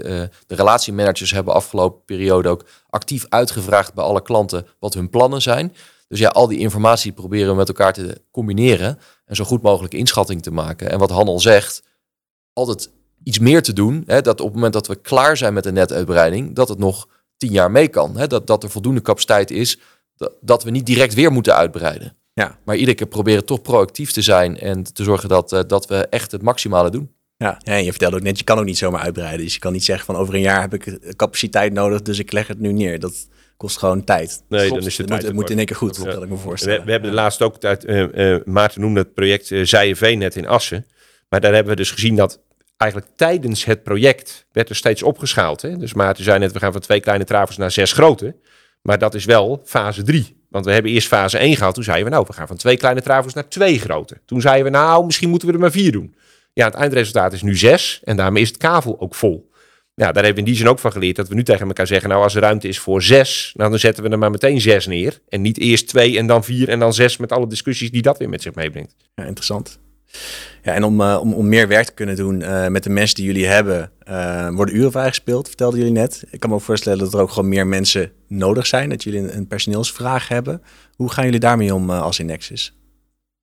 de 0.47 0.55
relatiemanagers 0.55 1.31
hebben 1.31 1.55
afgelopen 1.55 2.05
periode 2.05 2.49
ook 2.49 2.65
actief 2.91 3.27
uitgevraagd 3.29 3.95
bij 3.95 4.05
alle 4.05 4.23
klanten 4.23 4.67
wat 4.79 4.95
hun 4.95 5.11
plannen 5.11 5.43
zijn. 5.43 5.75
Dus 6.09 6.19
ja, 6.19 6.29
al 6.29 6.49
die 6.49 6.59
informatie 6.59 7.13
proberen 7.13 7.49
we 7.51 7.57
met 7.57 7.69
elkaar 7.69 7.93
te 7.93 8.21
combineren 8.31 8.99
en 9.27 9.37
zo 9.37 9.45
goed 9.45 9.63
mogelijk 9.63 9.95
inschatting 9.95 10.43
te 10.43 10.51
maken. 10.51 10.91
En 10.91 10.99
wat 10.99 11.11
Han 11.11 11.29
al 11.29 11.41
zegt, 11.41 11.83
altijd 12.53 12.91
iets 13.25 13.39
meer 13.39 13.63
te 13.63 13.73
doen. 13.73 14.03
Hè, 14.07 14.21
dat 14.21 14.41
op 14.41 14.47
het 14.47 14.55
moment 14.55 14.73
dat 14.73 14.87
we 14.87 14.95
klaar 14.95 15.37
zijn 15.37 15.55
met 15.55 15.65
de 15.65 15.73
netuitbreiding, 15.73 16.55
dat 16.55 16.69
het 16.69 16.79
nog 16.79 17.09
tien 17.37 17.53
jaar 17.53 17.71
mee 17.71 17.89
kan. 17.89 18.17
Hè, 18.17 18.27
dat, 18.27 18.47
dat 18.47 18.63
er 18.63 18.71
voldoende 18.71 19.03
capaciteit 19.03 19.51
is, 19.51 19.79
dat, 20.17 20.33
dat 20.41 20.65
we 20.65 20.71
niet 20.71 20.87
direct 20.87 21.15
weer 21.15 21.33
moeten 21.33 21.55
uitbreiden. 21.55 22.17
Ja. 22.35 22.59
Maar 22.65 22.77
iedere 22.77 22.97
keer 22.97 23.07
proberen 23.07 23.45
toch 23.45 23.63
proactief 23.63 24.13
te 24.13 24.23
zijn 24.23 24.59
en 24.59 24.83
te 24.83 25.05
zorgen 25.05 25.29
dat, 25.29 25.53
uh, 25.53 25.61
dat 25.67 25.87
we 25.87 26.07
echt 26.11 26.33
het 26.33 26.43
maximale 26.43 26.91
doen. 26.91 27.11
Ja, 27.37 27.59
ja, 27.63 27.73
en 27.73 27.85
je 27.85 27.91
vertelde 27.91 28.17
ook 28.17 28.23
net, 28.23 28.39
je 28.39 28.45
kan 28.45 28.59
ook 28.59 28.65
niet 28.65 28.79
zomaar 28.79 29.01
uitbreiden. 29.01 29.45
Dus 29.45 29.55
je 29.55 29.61
kan 29.61 29.73
niet 29.73 29.85
zeggen 29.85 30.07
van 30.07 30.17
over 30.17 30.35
een 30.35 30.41
jaar 30.41 30.61
heb 30.61 30.75
ik 30.75 31.17
capaciteit 31.17 31.73
nodig, 31.73 32.03
dus 32.03 32.19
ik 32.19 32.33
leg 32.33 32.47
het 32.47 32.59
nu 32.59 32.73
neer. 32.73 32.99
Dat 32.99 33.29
kost 33.57 33.79
gewoon 33.79 34.05
tijd. 34.05 34.43
Nee, 34.49 34.69
dan 34.69 34.79
is 34.79 34.85
het, 34.85 34.97
het 34.97 35.09
moet, 35.09 35.23
het 35.23 35.33
moet 35.33 35.51
in 35.51 35.57
één 35.57 35.67
keer 35.67 35.77
goed, 35.77 35.97
ja. 35.97 36.05
dat 36.05 36.23
ik 36.23 36.29
me 36.29 36.37
voorstellen. 36.37 36.79
We, 36.79 36.85
we 36.85 36.91
hebben 36.91 37.11
de 37.11 37.17
laatste 37.17 37.45
ook, 37.45 37.61
tijd, 37.61 37.85
uh, 37.85 38.33
uh, 38.33 38.45
Maarten 38.45 38.81
noemde 38.81 39.01
het 39.01 39.15
project 39.15 39.51
uh, 39.51 39.65
Zijenveen 39.65 40.19
net 40.19 40.37
in 40.37 40.47
Assen. 40.47 40.87
Maar 41.33 41.41
daar 41.41 41.55
hebben 41.55 41.73
we 41.73 41.79
dus 41.79 41.91
gezien 41.91 42.17
dat 42.17 42.41
eigenlijk 42.77 43.13
tijdens 43.17 43.65
het 43.65 43.83
project 43.83 44.47
werd 44.53 44.69
er 44.69 44.77
steeds 44.77 45.03
opgeschaald. 45.03 45.63
Hè? 45.63 45.77
Dus 45.77 45.95
Maarten 45.95 46.25
zei 46.25 46.39
net, 46.39 46.53
we 46.53 46.59
gaan 46.59 46.73
van 46.73 46.81
twee 46.81 47.01
kleine 47.01 47.25
travels 47.25 47.57
naar 47.57 47.71
zes 47.71 47.93
grote. 47.93 48.37
Maar 48.83 48.99
dat 48.99 49.15
is 49.15 49.25
wel 49.25 49.63
fase 49.65 50.03
drie. 50.03 50.45
Want 50.49 50.65
we 50.65 50.73
hebben 50.73 50.93
eerst 50.93 51.09
fase 51.09 51.39
1 51.39 51.57
gehad. 51.57 51.75
Toen 51.75 51.85
zeiden 51.85 52.05
we, 52.05 52.11
nou, 52.11 52.25
we 52.27 52.33
gaan 52.33 52.47
van 52.47 52.57
twee 52.57 52.77
kleine 52.77 53.03
travels 53.03 53.35
naar 53.35 53.49
twee 53.49 53.79
grote. 53.79 54.21
Toen 54.25 54.41
zeiden 54.41 54.65
we, 54.65 54.71
nou, 54.71 55.05
misschien 55.05 55.31
moeten 55.31 55.49
we 55.49 55.55
er 55.55 55.61
maar 55.61 55.71
vier 55.71 55.93
doen. 55.93 56.15
Ja, 56.53 56.65
het 56.65 56.75
eindresultaat 56.75 57.33
is 57.33 57.43
nu 57.43 57.57
zes. 57.57 58.01
En 58.05 58.17
daarmee 58.17 58.43
is 58.43 58.49
het 58.49 58.57
kavel 58.57 59.01
ook 59.01 59.15
vol. 59.15 59.51
Ja, 59.95 60.13
daar 60.13 60.25
hebben 60.25 60.33
we 60.33 60.39
in 60.39 60.45
die 60.45 60.57
zin 60.57 60.69
ook 60.69 60.79
van 60.79 60.93
geleerd 60.93 61.17
dat 61.17 61.29
we 61.29 61.35
nu 61.35 61.43
tegen 61.43 61.67
elkaar 61.67 61.87
zeggen, 61.87 62.09
nou, 62.09 62.23
als 62.23 62.35
er 62.35 62.41
ruimte 62.41 62.69
is 62.69 62.79
voor 62.79 63.03
zes, 63.03 63.53
nou, 63.57 63.71
dan 63.71 63.79
zetten 63.79 64.05
we 64.05 64.11
er 64.11 64.19
maar 64.19 64.31
meteen 64.31 64.61
zes 64.61 64.87
neer. 64.87 65.21
En 65.29 65.43
niet 65.43 65.59
eerst 65.59 65.89
twee 65.89 66.19
en 66.19 66.27
dan 66.27 66.45
vier 66.45 66.69
en 66.69 66.79
dan 66.79 66.95
zes 66.95 67.17
met 67.17 67.33
alle 67.33 67.47
discussies 67.47 67.91
die 67.91 68.03
dat 68.03 68.19
weer 68.19 68.29
met 68.29 68.43
zich 68.43 68.55
meebrengt. 68.55 68.95
Ja, 69.15 69.25
interessant. 69.25 69.82
Ja, 70.63 70.75
en 70.75 70.85
om, 70.85 71.01
uh, 71.01 71.19
om, 71.21 71.33
om 71.35 71.49
meer 71.49 71.69
werk 71.69 71.87
te 71.87 71.93
kunnen 71.93 72.17
doen 72.17 72.41
uh, 72.41 72.69
met 72.69 72.83
de 72.83 72.91
mensen 72.91 73.17
die 73.17 73.25
jullie 73.25 73.47
hebben, 73.47 73.91
uh, 74.09 74.49
worden 74.55 74.77
uren 74.77 74.91
vrijgespeeld, 74.91 75.47
vertelden 75.47 75.79
jullie 75.79 75.95
net. 75.95 76.25
Ik 76.31 76.41
kan 76.41 76.51
me 76.51 76.57
ook 76.57 76.63
voorstellen 76.63 76.99
dat 76.99 77.15
er 77.15 77.21
ook 77.21 77.31
gewoon 77.31 77.49
meer 77.49 77.67
mensen 77.67 78.13
nodig 78.29 78.67
zijn, 78.67 78.89
dat 78.89 79.03
jullie 79.03 79.21
een, 79.21 79.37
een 79.37 79.47
personeelsvraag 79.47 80.29
hebben. 80.29 80.63
Hoe 80.97 81.11
gaan 81.11 81.25
jullie 81.25 81.41
daarmee 81.41 81.75
om 81.75 81.91
als 81.91 82.19
Nexus? 82.19 82.77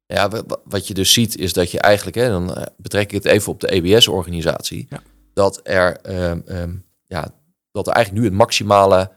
Ja, 0.05 0.29
wat 0.63 0.87
je 0.87 0.93
dus 0.93 1.13
ziet 1.13 1.37
is 1.37 1.53
dat 1.53 1.71
je 1.71 1.79
eigenlijk, 1.79 2.17
hè, 2.17 2.29
dan 2.29 2.67
betrek 2.77 3.03
ik 3.03 3.23
het 3.23 3.25
even 3.25 3.51
op 3.51 3.59
de 3.59 3.71
EBS-organisatie, 3.71 4.85
ja. 4.89 5.01
dat 5.33 5.59
er 5.63 5.97
um, 6.29 6.43
um, 6.47 6.85
ja, 7.05 7.33
dat 7.71 7.87
er 7.87 7.93
eigenlijk 7.93 8.23
nu 8.23 8.29
het 8.29 8.39
maximale 8.39 9.11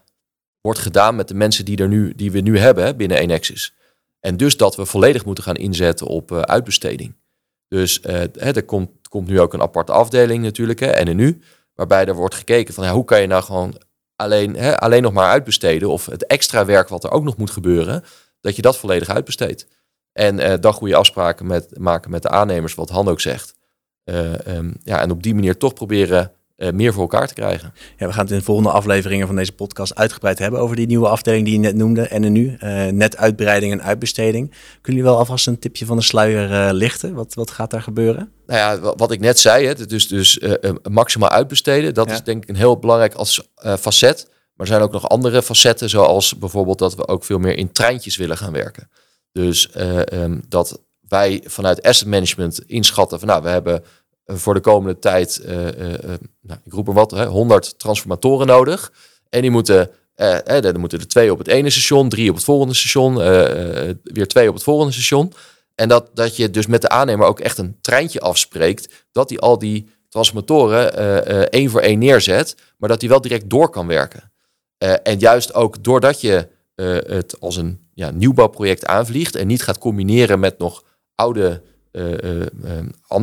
wordt 0.61 0.79
gedaan 0.79 1.15
met 1.15 1.27
de 1.27 1.33
mensen 1.33 1.65
die, 1.65 1.77
er 1.77 1.87
nu, 1.87 2.13
die 2.15 2.31
we 2.31 2.39
nu 2.39 2.57
hebben 2.57 2.83
hè, 2.83 2.95
binnen 2.95 3.17
Enexis. 3.17 3.73
En 4.19 4.37
dus 4.37 4.57
dat 4.57 4.75
we 4.75 4.85
volledig 4.85 5.25
moeten 5.25 5.43
gaan 5.43 5.55
inzetten 5.55 6.07
op 6.07 6.31
uitbesteding. 6.31 7.15
Dus 7.73 7.99
uh, 8.05 8.55
er 8.55 8.63
komt, 8.63 8.89
komt 9.09 9.27
nu 9.27 9.39
ook 9.39 9.53
een 9.53 9.61
aparte 9.61 9.91
afdeling 9.91 10.43
natuurlijk, 10.43 10.79
hè, 10.79 11.03
NNU, 11.03 11.41
waarbij 11.75 12.05
er 12.05 12.15
wordt 12.15 12.35
gekeken 12.35 12.73
van 12.73 12.83
ja, 12.83 12.91
hoe 12.91 13.05
kan 13.05 13.21
je 13.21 13.27
nou 13.27 13.43
gewoon 13.43 13.81
alleen, 14.15 14.55
hè, 14.55 14.79
alleen 14.79 15.01
nog 15.01 15.13
maar 15.13 15.29
uitbesteden 15.29 15.89
of 15.89 16.05
het 16.05 16.25
extra 16.25 16.65
werk 16.65 16.89
wat 16.89 17.03
er 17.03 17.11
ook 17.11 17.23
nog 17.23 17.37
moet 17.37 17.51
gebeuren, 17.51 18.03
dat 18.41 18.55
je 18.55 18.61
dat 18.61 18.77
volledig 18.77 19.09
uitbesteedt. 19.09 19.67
En 20.11 20.39
uh, 20.39 20.53
dan 20.59 20.73
goede 20.73 20.95
afspraken 20.95 21.47
met, 21.47 21.77
maken 21.77 22.11
met 22.11 22.21
de 22.21 22.29
aannemers, 22.29 22.75
wat 22.75 22.89
Han 22.89 23.07
ook 23.07 23.21
zegt. 23.21 23.55
Um, 24.03 24.73
ja, 24.83 25.01
en 25.01 25.11
op 25.11 25.23
die 25.23 25.33
manier 25.33 25.57
toch 25.57 25.73
proberen 25.73 26.31
uh, 26.63 26.71
meer 26.71 26.93
voor 26.93 27.01
elkaar 27.01 27.27
te 27.27 27.33
krijgen. 27.33 27.73
Ja, 27.97 28.07
we 28.07 28.13
gaan 28.13 28.23
het 28.23 28.31
in 28.31 28.37
de 28.37 28.43
volgende 28.43 28.71
afleveringen 28.71 29.27
van 29.27 29.35
deze 29.35 29.51
podcast 29.51 29.95
uitgebreid 29.95 30.39
hebben 30.39 30.59
over 30.59 30.75
die 30.75 30.87
nieuwe 30.87 31.07
afdeling 31.07 31.45
die 31.45 31.53
je 31.53 31.59
net 31.59 31.75
noemde, 31.75 32.01
en 32.07 32.31
nu, 32.31 32.57
uh, 32.63 32.85
net 32.85 33.17
uitbreiding 33.17 33.71
en 33.71 33.83
uitbesteding. 33.83 34.49
Kunnen 34.49 34.81
jullie 34.81 35.03
wel 35.03 35.17
alvast 35.17 35.47
een 35.47 35.59
tipje 35.59 35.85
van 35.85 35.97
de 35.97 36.03
sluier 36.03 36.51
uh, 36.51 36.69
lichten? 36.71 37.13
Wat, 37.13 37.33
wat 37.33 37.51
gaat 37.51 37.71
daar 37.71 37.81
gebeuren? 37.81 38.31
Nou 38.45 38.59
ja, 38.59 38.93
wat 38.95 39.11
ik 39.11 39.19
net 39.19 39.39
zei, 39.39 39.65
hè, 39.65 39.85
dus, 39.85 40.07
dus 40.07 40.39
maximaal 40.89 41.29
uitbesteden, 41.29 41.93
dat 41.93 42.07
ja. 42.07 42.13
is 42.13 42.23
denk 42.23 42.43
ik 42.43 42.49
een 42.49 42.55
heel 42.55 42.79
belangrijk 42.79 43.13
als 43.13 43.47
facet. 43.79 44.27
Maar 44.27 44.67
er 44.67 44.73
zijn 44.73 44.81
ook 44.81 44.91
nog 44.91 45.09
andere 45.09 45.43
facetten, 45.43 45.89
zoals 45.89 46.37
bijvoorbeeld 46.37 46.79
dat 46.79 46.95
we 46.95 47.07
ook 47.07 47.23
veel 47.23 47.39
meer 47.39 47.57
in 47.57 47.71
treintjes 47.71 48.17
willen 48.17 48.37
gaan 48.37 48.51
werken. 48.51 48.89
Dus 49.31 49.69
um, 50.11 50.41
dat 50.49 50.81
wij 51.07 51.41
vanuit 51.45 51.81
asset 51.81 52.07
management 52.07 52.61
inschatten 52.65 53.19
van 53.19 53.27
nou, 53.27 53.43
we 53.43 53.49
hebben 53.49 53.83
eh, 53.83 53.89
voor 54.25 54.53
de 54.53 54.59
komende 54.59 54.99
tijd, 54.99 55.41
uh, 55.45 55.53
nou, 56.41 56.59
ik 56.63 56.73
roep 56.73 56.87
er 56.87 56.93
wat, 56.93 57.11
hè, 57.11 57.25
100 57.25 57.79
transformatoren 57.79 58.47
nodig. 58.47 58.93
En 59.29 59.41
die 59.41 59.51
moeten, 59.51 59.89
uh, 60.15 60.71
moeten 60.77 60.99
er 60.99 61.07
twee 61.07 61.31
op 61.31 61.37
het 61.37 61.47
ene 61.47 61.69
station, 61.69 62.09
drie 62.09 62.29
op 62.29 62.35
het 62.35 62.43
volgende 62.43 62.73
station, 62.73 63.15
weer 64.03 64.27
twee 64.27 64.47
op 64.47 64.53
het 64.53 64.63
volgende 64.63 64.93
station. 64.93 65.33
En 65.75 65.89
dat, 65.89 66.09
dat 66.13 66.35
je 66.35 66.49
dus 66.49 66.67
met 66.67 66.81
de 66.81 66.89
aannemer 66.89 67.27
ook 67.27 67.39
echt 67.39 67.57
een 67.57 67.77
treintje 67.81 68.19
afspreekt, 68.19 69.05
dat 69.11 69.29
hij 69.29 69.39
al 69.39 69.59
die 69.59 69.89
transformatoren 70.09 70.93
één 71.51 71.69
voor 71.69 71.81
één 71.81 71.99
neerzet, 71.99 72.55
maar 72.77 72.89
dat 72.89 73.01
hij 73.01 73.09
wel 73.09 73.21
direct 73.21 73.49
door 73.49 73.69
kan 73.69 73.87
werken. 73.87 74.31
en 75.03 75.19
juist 75.19 75.53
ook 75.53 75.83
doordat 75.83 76.21
je 76.21 76.47
het 77.07 77.39
als 77.39 77.55
een 77.55 77.83
ja, 77.93 78.09
nieuwbouwproject 78.09 78.85
aanvliegt 78.85 79.35
en 79.35 79.47
niet 79.47 79.63
gaat 79.63 79.77
combineren 79.77 80.39
met 80.39 80.57
nog 80.57 80.83
oude 81.15 81.61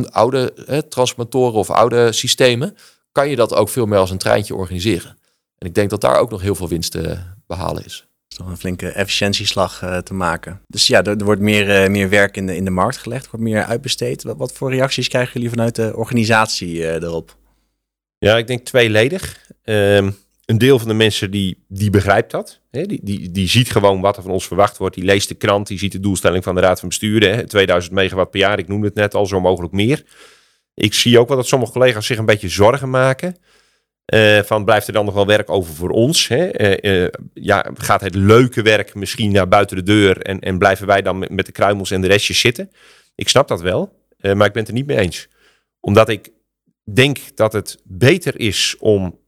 oude 0.09 0.53
transformatoren 0.89 1.59
of 1.59 1.69
oude 1.69 2.11
systemen, 2.11 2.75
kan 3.11 3.29
je 3.29 3.35
dat 3.35 3.53
ook 3.53 3.69
veel 3.69 3.85
meer 3.85 3.99
als 3.99 4.11
een 4.11 4.17
treintje 4.17 4.55
organiseren. 4.55 5.17
En 5.57 5.67
ik 5.67 5.75
denk 5.75 5.89
dat 5.89 6.01
daar 6.01 6.19
ook 6.19 6.29
nog 6.29 6.41
heel 6.41 6.55
veel 6.55 6.67
winst 6.67 6.91
te 6.91 7.17
behalen 7.47 7.85
is. 7.85 8.07
is 8.29 8.37
toch 8.37 8.47
een 8.47 8.57
flinke 8.57 8.89
efficiëntieslag 8.89 9.81
uh, 9.83 9.97
te 9.97 10.13
maken. 10.13 10.61
Dus 10.67 10.87
ja, 10.87 11.03
er, 11.03 11.17
er 11.17 11.25
wordt 11.25 11.41
meer, 11.41 11.91
meer 11.91 12.09
werk 12.09 12.37
in 12.37 12.45
de, 12.45 12.55
in 12.55 12.65
de 12.65 12.71
markt 12.71 12.97
gelegd, 12.97 13.29
wordt 13.29 13.45
meer 13.45 13.63
uitbesteed. 13.63 14.23
Wat, 14.23 14.37
wat 14.37 14.53
voor 14.53 14.71
reacties 14.71 15.07
krijgen 15.07 15.33
jullie 15.33 15.49
vanuit 15.49 15.75
de 15.75 15.95
organisatie 15.95 16.93
erop? 16.93 17.35
Ja, 18.17 18.37
ik 18.37 18.47
denk 18.47 18.65
tweeledig. 18.65 19.49
Um, 19.63 20.17
een 20.45 20.57
deel 20.57 20.79
van 20.79 20.87
de 20.87 20.93
mensen 20.93 21.31
die, 21.31 21.65
die 21.67 21.89
begrijpt 21.89 22.31
dat. 22.31 22.61
Hè? 22.71 22.83
Die, 22.83 22.99
die, 23.03 23.31
die 23.31 23.47
ziet 23.47 23.71
gewoon 23.71 24.01
wat 24.01 24.17
er 24.17 24.23
van 24.23 24.31
ons 24.31 24.47
verwacht 24.47 24.77
wordt. 24.77 24.95
Die 24.95 25.03
leest 25.03 25.27
de 25.27 25.35
krant, 25.35 25.67
die 25.67 25.77
ziet 25.77 25.91
de 25.91 25.99
doelstelling 25.99 26.43
van 26.43 26.55
de 26.55 26.61
Raad 26.61 26.79
van 26.79 26.89
Bestuur. 26.89 27.35
Hè? 27.35 27.47
2000 27.47 27.93
megawatt 27.93 28.31
per 28.31 28.39
jaar, 28.39 28.59
ik 28.59 28.67
noemde 28.67 28.87
het 28.87 28.95
net 28.95 29.13
al, 29.13 29.25
zo 29.25 29.39
mogelijk 29.39 29.73
meer. 29.73 30.03
Ik 30.73 30.93
zie 30.93 31.19
ook 31.19 31.27
wel 31.27 31.37
dat 31.37 31.47
sommige 31.47 31.71
collega's 31.71 32.05
zich 32.05 32.17
een 32.17 32.25
beetje 32.25 32.49
zorgen 32.49 32.89
maken. 32.89 33.35
Uh, 34.13 34.39
van 34.39 34.65
blijft 34.65 34.87
er 34.87 34.93
dan 34.93 35.05
nog 35.05 35.13
wel 35.13 35.25
werk 35.25 35.49
over 35.49 35.73
voor 35.73 35.89
ons? 35.89 36.27
Hè? 36.27 36.61
Uh, 36.83 37.03
uh, 37.03 37.07
ja, 37.33 37.71
gaat 37.73 38.01
het 38.01 38.15
leuke 38.15 38.61
werk 38.61 38.95
misschien 38.95 39.31
naar 39.31 39.47
buiten 39.47 39.75
de 39.75 39.83
deur 39.83 40.21
en, 40.21 40.39
en 40.39 40.57
blijven 40.57 40.87
wij 40.87 41.01
dan 41.01 41.19
met, 41.19 41.29
met 41.29 41.45
de 41.45 41.51
kruimels 41.51 41.91
en 41.91 42.01
de 42.01 42.07
restjes 42.07 42.39
zitten? 42.39 42.71
Ik 43.15 43.29
snap 43.29 43.47
dat 43.47 43.61
wel, 43.61 43.93
maar 44.17 44.47
ik 44.47 44.53
ben 44.53 44.61
het 44.61 44.67
er 44.67 44.73
niet 44.73 44.85
mee 44.85 44.97
eens. 44.97 45.27
Omdat 45.79 46.09
ik 46.09 46.29
denk 46.93 47.17
dat 47.35 47.53
het 47.53 47.81
beter 47.83 48.39
is 48.39 48.75
om 48.79 49.19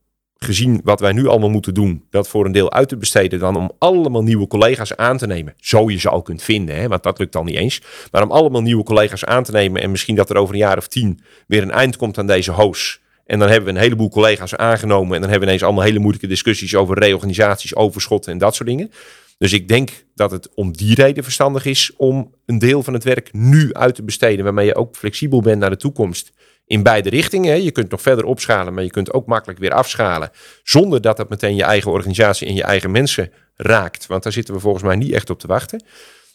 gezien 0.43 0.81
wat 0.83 0.99
wij 0.99 1.11
nu 1.11 1.27
allemaal 1.27 1.49
moeten 1.49 1.73
doen, 1.73 2.03
dat 2.09 2.27
voor 2.27 2.45
een 2.45 2.51
deel 2.51 2.71
uit 2.71 2.89
te 2.89 2.97
besteden 2.97 3.39
dan 3.39 3.55
om 3.55 3.71
allemaal 3.77 4.23
nieuwe 4.23 4.47
collega's 4.47 4.95
aan 4.95 5.17
te 5.17 5.27
nemen. 5.27 5.53
Zo 5.57 5.89
je 5.89 5.99
ze 5.99 6.09
al 6.09 6.21
kunt 6.21 6.43
vinden, 6.43 6.75
hè, 6.75 6.87
want 6.87 7.03
dat 7.03 7.19
lukt 7.19 7.35
al 7.35 7.43
niet 7.43 7.55
eens. 7.55 7.81
Maar 8.11 8.23
om 8.23 8.31
allemaal 8.31 8.61
nieuwe 8.61 8.83
collega's 8.83 9.25
aan 9.25 9.43
te 9.43 9.51
nemen 9.51 9.81
en 9.81 9.91
misschien 9.91 10.15
dat 10.15 10.29
er 10.29 10.35
over 10.35 10.53
een 10.53 10.59
jaar 10.59 10.77
of 10.77 10.87
tien 10.87 11.19
weer 11.47 11.61
een 11.61 11.71
eind 11.71 11.97
komt 11.97 12.17
aan 12.17 12.27
deze 12.27 12.51
hoos. 12.51 13.01
En 13.25 13.39
dan 13.39 13.49
hebben 13.49 13.73
we 13.73 13.75
een 13.75 13.83
heleboel 13.83 14.09
collega's 14.09 14.55
aangenomen 14.55 15.15
en 15.15 15.21
dan 15.21 15.29
hebben 15.29 15.39
we 15.39 15.45
ineens 15.45 15.63
allemaal 15.63 15.83
hele 15.83 15.99
moeilijke 15.99 16.27
discussies 16.27 16.75
over 16.75 16.99
reorganisaties, 16.99 17.75
overschotten 17.75 18.31
en 18.31 18.37
dat 18.37 18.55
soort 18.55 18.69
dingen. 18.69 18.91
Dus 19.37 19.53
ik 19.53 19.67
denk 19.67 20.05
dat 20.15 20.31
het 20.31 20.53
om 20.53 20.77
die 20.77 20.95
reden 20.95 21.23
verstandig 21.23 21.65
is 21.65 21.91
om 21.97 22.35
een 22.45 22.59
deel 22.59 22.83
van 22.83 22.93
het 22.93 23.03
werk 23.03 23.33
nu 23.33 23.73
uit 23.73 23.95
te 23.95 24.03
besteden, 24.03 24.43
waarmee 24.43 24.65
je 24.65 24.75
ook 24.75 24.95
flexibel 24.95 25.41
bent 25.41 25.59
naar 25.59 25.69
de 25.69 25.75
toekomst 25.75 26.31
in 26.65 26.83
beide 26.83 27.09
richtingen. 27.09 27.63
Je 27.63 27.71
kunt 27.71 27.89
nog 27.89 28.01
verder 28.01 28.25
opschalen, 28.25 28.73
maar 28.73 28.83
je 28.83 28.89
kunt 28.91 29.13
ook 29.13 29.25
makkelijk 29.25 29.59
weer 29.59 29.73
afschalen. 29.73 30.31
Zonder 30.63 31.01
dat 31.01 31.17
dat 31.17 31.29
meteen 31.29 31.55
je 31.55 31.63
eigen 31.63 31.91
organisatie 31.91 32.47
en 32.47 32.55
je 32.55 32.63
eigen 32.63 32.91
mensen 32.91 33.31
raakt. 33.55 34.07
Want 34.07 34.23
daar 34.23 34.31
zitten 34.31 34.53
we 34.53 34.59
volgens 34.59 34.83
mij 34.83 34.95
niet 34.95 35.11
echt 35.11 35.29
op 35.29 35.39
te 35.39 35.47
wachten. 35.47 35.83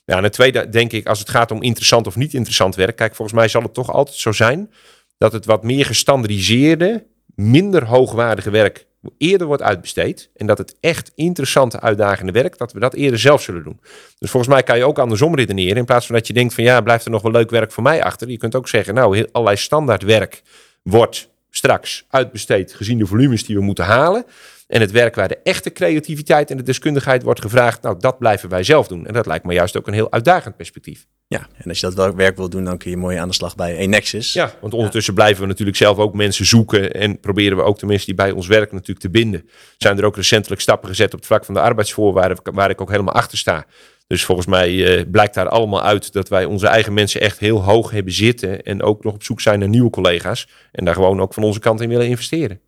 Ja, 0.05 0.17
en 0.17 0.23
het 0.23 0.33
tweede 0.33 0.69
denk 0.69 0.93
ik, 0.93 1.07
als 1.07 1.19
het 1.19 1.29
gaat 1.29 1.51
om 1.51 1.63
interessant 1.63 2.07
of 2.07 2.17
niet 2.17 2.35
interessant 2.35 2.75
werk. 2.75 2.97
Kijk, 2.97 3.15
volgens 3.15 3.39
mij 3.39 3.49
zal 3.49 3.63
het 3.63 3.75
toch 3.75 3.93
altijd 3.93 4.17
zo 4.17 4.33
zijn 4.33 4.71
dat 5.19 5.33
het 5.33 5.45
wat 5.45 5.63
meer 5.63 5.85
gestandardiseerde, 5.85 7.07
minder 7.35 7.85
hoogwaardige 7.85 8.51
werk 8.51 8.87
eerder 9.18 9.47
wordt 9.47 9.62
uitbesteed 9.62 10.31
en 10.37 10.47
dat 10.47 10.59
het 10.59 10.77
echt 10.81 11.12
interessante, 11.14 11.81
uitdagende 11.81 12.33
werk, 12.33 12.59
dat 12.59 12.73
we 12.73 12.81
dat 12.81 12.94
eerder 12.94 13.18
zelf 13.18 13.42
zullen 13.42 13.62
doen. 13.62 13.81
Dus 14.18 14.31
volgens 14.31 14.53
mij 14.53 14.62
kan 14.62 14.77
je 14.77 14.85
ook 14.85 14.99
andersom 14.99 15.35
redeneren. 15.35 15.77
In 15.77 15.85
plaats 15.85 16.07
van 16.07 16.14
dat 16.14 16.27
je 16.27 16.33
denkt 16.33 16.55
van 16.55 16.64
ja, 16.64 16.81
blijft 16.81 17.05
er 17.05 17.11
nog 17.11 17.23
wel 17.23 17.33
leuk 17.33 17.51
werk 17.51 17.73
voor 17.73 17.83
mij 17.83 18.03
achter. 18.03 18.29
Je 18.31 18.37
kunt 18.37 18.55
ook 18.55 18.68
zeggen, 18.68 18.94
nou, 18.94 19.27
allerlei 19.33 19.57
standaard 19.57 20.03
werk 20.03 20.42
wordt 20.83 21.29
straks 21.51 22.07
uitbesteed 22.11 22.75
gezien 22.75 22.99
de 22.99 23.07
volumes 23.07 23.44
die 23.44 23.57
we 23.57 23.62
moeten 23.62 23.85
halen. 23.85 24.25
En 24.68 24.81
het 24.81 24.90
werk 24.90 25.14
waar 25.14 25.28
de 25.28 25.38
echte 25.42 25.72
creativiteit 25.72 26.50
en 26.50 26.57
de 26.57 26.62
deskundigheid 26.62 27.22
wordt 27.22 27.40
gevraagd, 27.40 27.83
nou, 27.83 27.98
dat 27.98 28.18
blijven 28.18 28.48
wij 28.48 28.62
zelf 28.62 28.88
doen. 28.88 29.07
En 29.07 29.12
dat 29.12 29.26
lijkt 29.26 29.44
me 29.44 29.52
juist 29.52 29.76
ook 29.76 29.87
een 29.87 29.92
heel 29.92 30.12
uitdagend 30.12 30.57
perspectief. 30.57 31.07
Ja, 31.26 31.46
en 31.57 31.68
als 31.68 31.81
je 31.81 31.90
dat 31.94 32.14
werk 32.14 32.37
wil 32.37 32.48
doen, 32.48 32.64
dan 32.64 32.78
kun 32.78 32.90
je 32.90 32.96
mooi 32.96 33.16
aan 33.16 33.28
de 33.28 33.35
slag 33.35 33.54
bij 33.54 33.76
Enexis. 33.76 34.33
Ja, 34.33 34.52
want 34.61 34.74
ondertussen 34.74 35.14
blijven 35.14 35.42
we 35.42 35.48
natuurlijk 35.48 35.76
zelf 35.76 35.98
ook 35.98 36.14
mensen 36.14 36.46
zoeken 36.46 36.92
en 36.92 37.20
proberen 37.20 37.57
we 37.57 37.62
ook 37.62 37.78
de 37.78 37.87
mensen 37.87 38.07
die 38.07 38.14
bij 38.14 38.31
ons 38.31 38.46
werken 38.46 38.74
natuurlijk 38.74 39.00
te 39.00 39.11
binden. 39.11 39.48
Zijn 39.78 39.98
er 39.98 40.04
ook 40.04 40.16
recentelijk 40.16 40.61
stappen 40.61 40.88
gezet 40.88 41.12
op 41.12 41.18
het 41.18 41.26
vlak 41.26 41.44
van 41.44 41.54
de 41.54 41.61
arbeidsvoorwaarden, 41.61 42.38
waar 42.42 42.70
ik 42.70 42.81
ook 42.81 42.90
helemaal 42.90 43.14
achter 43.14 43.38
sta. 43.38 43.66
Dus 44.07 44.24
volgens 44.24 44.46
mij 44.46 44.70
uh, 44.70 45.02
blijkt 45.11 45.35
daar 45.35 45.48
allemaal 45.48 45.83
uit 45.83 46.12
dat 46.12 46.28
wij 46.28 46.44
onze 46.44 46.66
eigen 46.66 46.92
mensen 46.92 47.20
echt 47.20 47.38
heel 47.38 47.62
hoog 47.62 47.90
hebben 47.90 48.12
zitten 48.12 48.62
en 48.62 48.83
ook 48.83 49.04
nog 49.04 49.14
op 49.14 49.22
zoek 49.22 49.40
zijn 49.40 49.59
naar 49.59 49.68
nieuwe 49.68 49.90
collega's 49.90 50.48
en 50.72 50.85
daar 50.85 50.94
gewoon 50.94 51.20
ook 51.20 51.35
van 51.35 51.42
onze 51.42 51.61
kant 51.61 51.81
in 51.81 51.88
willen 51.88 52.07
investeren. 52.07 52.61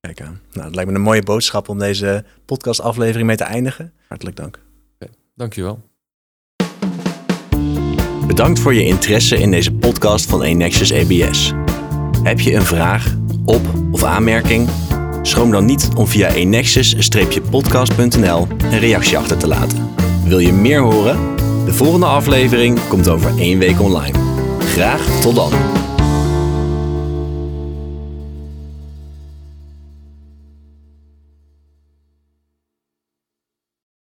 Kijk 0.00 0.20
aan. 0.20 0.40
Nou, 0.52 0.66
dat 0.66 0.74
lijkt 0.74 0.90
me 0.90 0.96
een 0.96 1.02
mooie 1.02 1.22
boodschap 1.22 1.68
om 1.68 1.78
deze 1.78 2.24
podcastaflevering 2.44 3.26
mee 3.26 3.36
te 3.36 3.44
eindigen. 3.44 3.92
Hartelijk 4.08 4.36
dank. 4.36 4.58
Okay, 5.00 5.14
dankjewel. 5.34 5.80
Bedankt 8.26 8.60
voor 8.60 8.74
je 8.74 8.84
interesse 8.84 9.38
in 9.38 9.50
deze 9.50 9.72
podcast 9.72 10.28
van 10.28 10.42
Enexus 10.42 10.92
ABS. 10.92 11.52
Heb 12.22 12.40
je 12.40 12.54
een 12.54 12.64
vraag, 12.64 13.14
op- 13.44 13.72
of 13.92 14.02
aanmerking? 14.02 14.68
Schroom 15.22 15.50
dan 15.50 15.64
niet 15.64 15.88
om 15.96 16.06
via 16.06 16.28
enexus-podcast.nl 16.28 18.46
een 18.60 18.78
reactie 18.78 19.18
achter 19.18 19.38
te 19.38 19.48
laten. 19.48 19.88
Wil 20.24 20.38
je 20.38 20.52
meer 20.52 20.80
horen? 20.80 21.36
De 21.64 21.72
volgende 21.72 22.06
aflevering 22.06 22.88
komt 22.88 23.08
over 23.08 23.38
één 23.38 23.58
week 23.58 23.80
online. 23.80 24.18
Graag 24.58 25.20
tot 25.20 25.34
dan. 25.34 25.52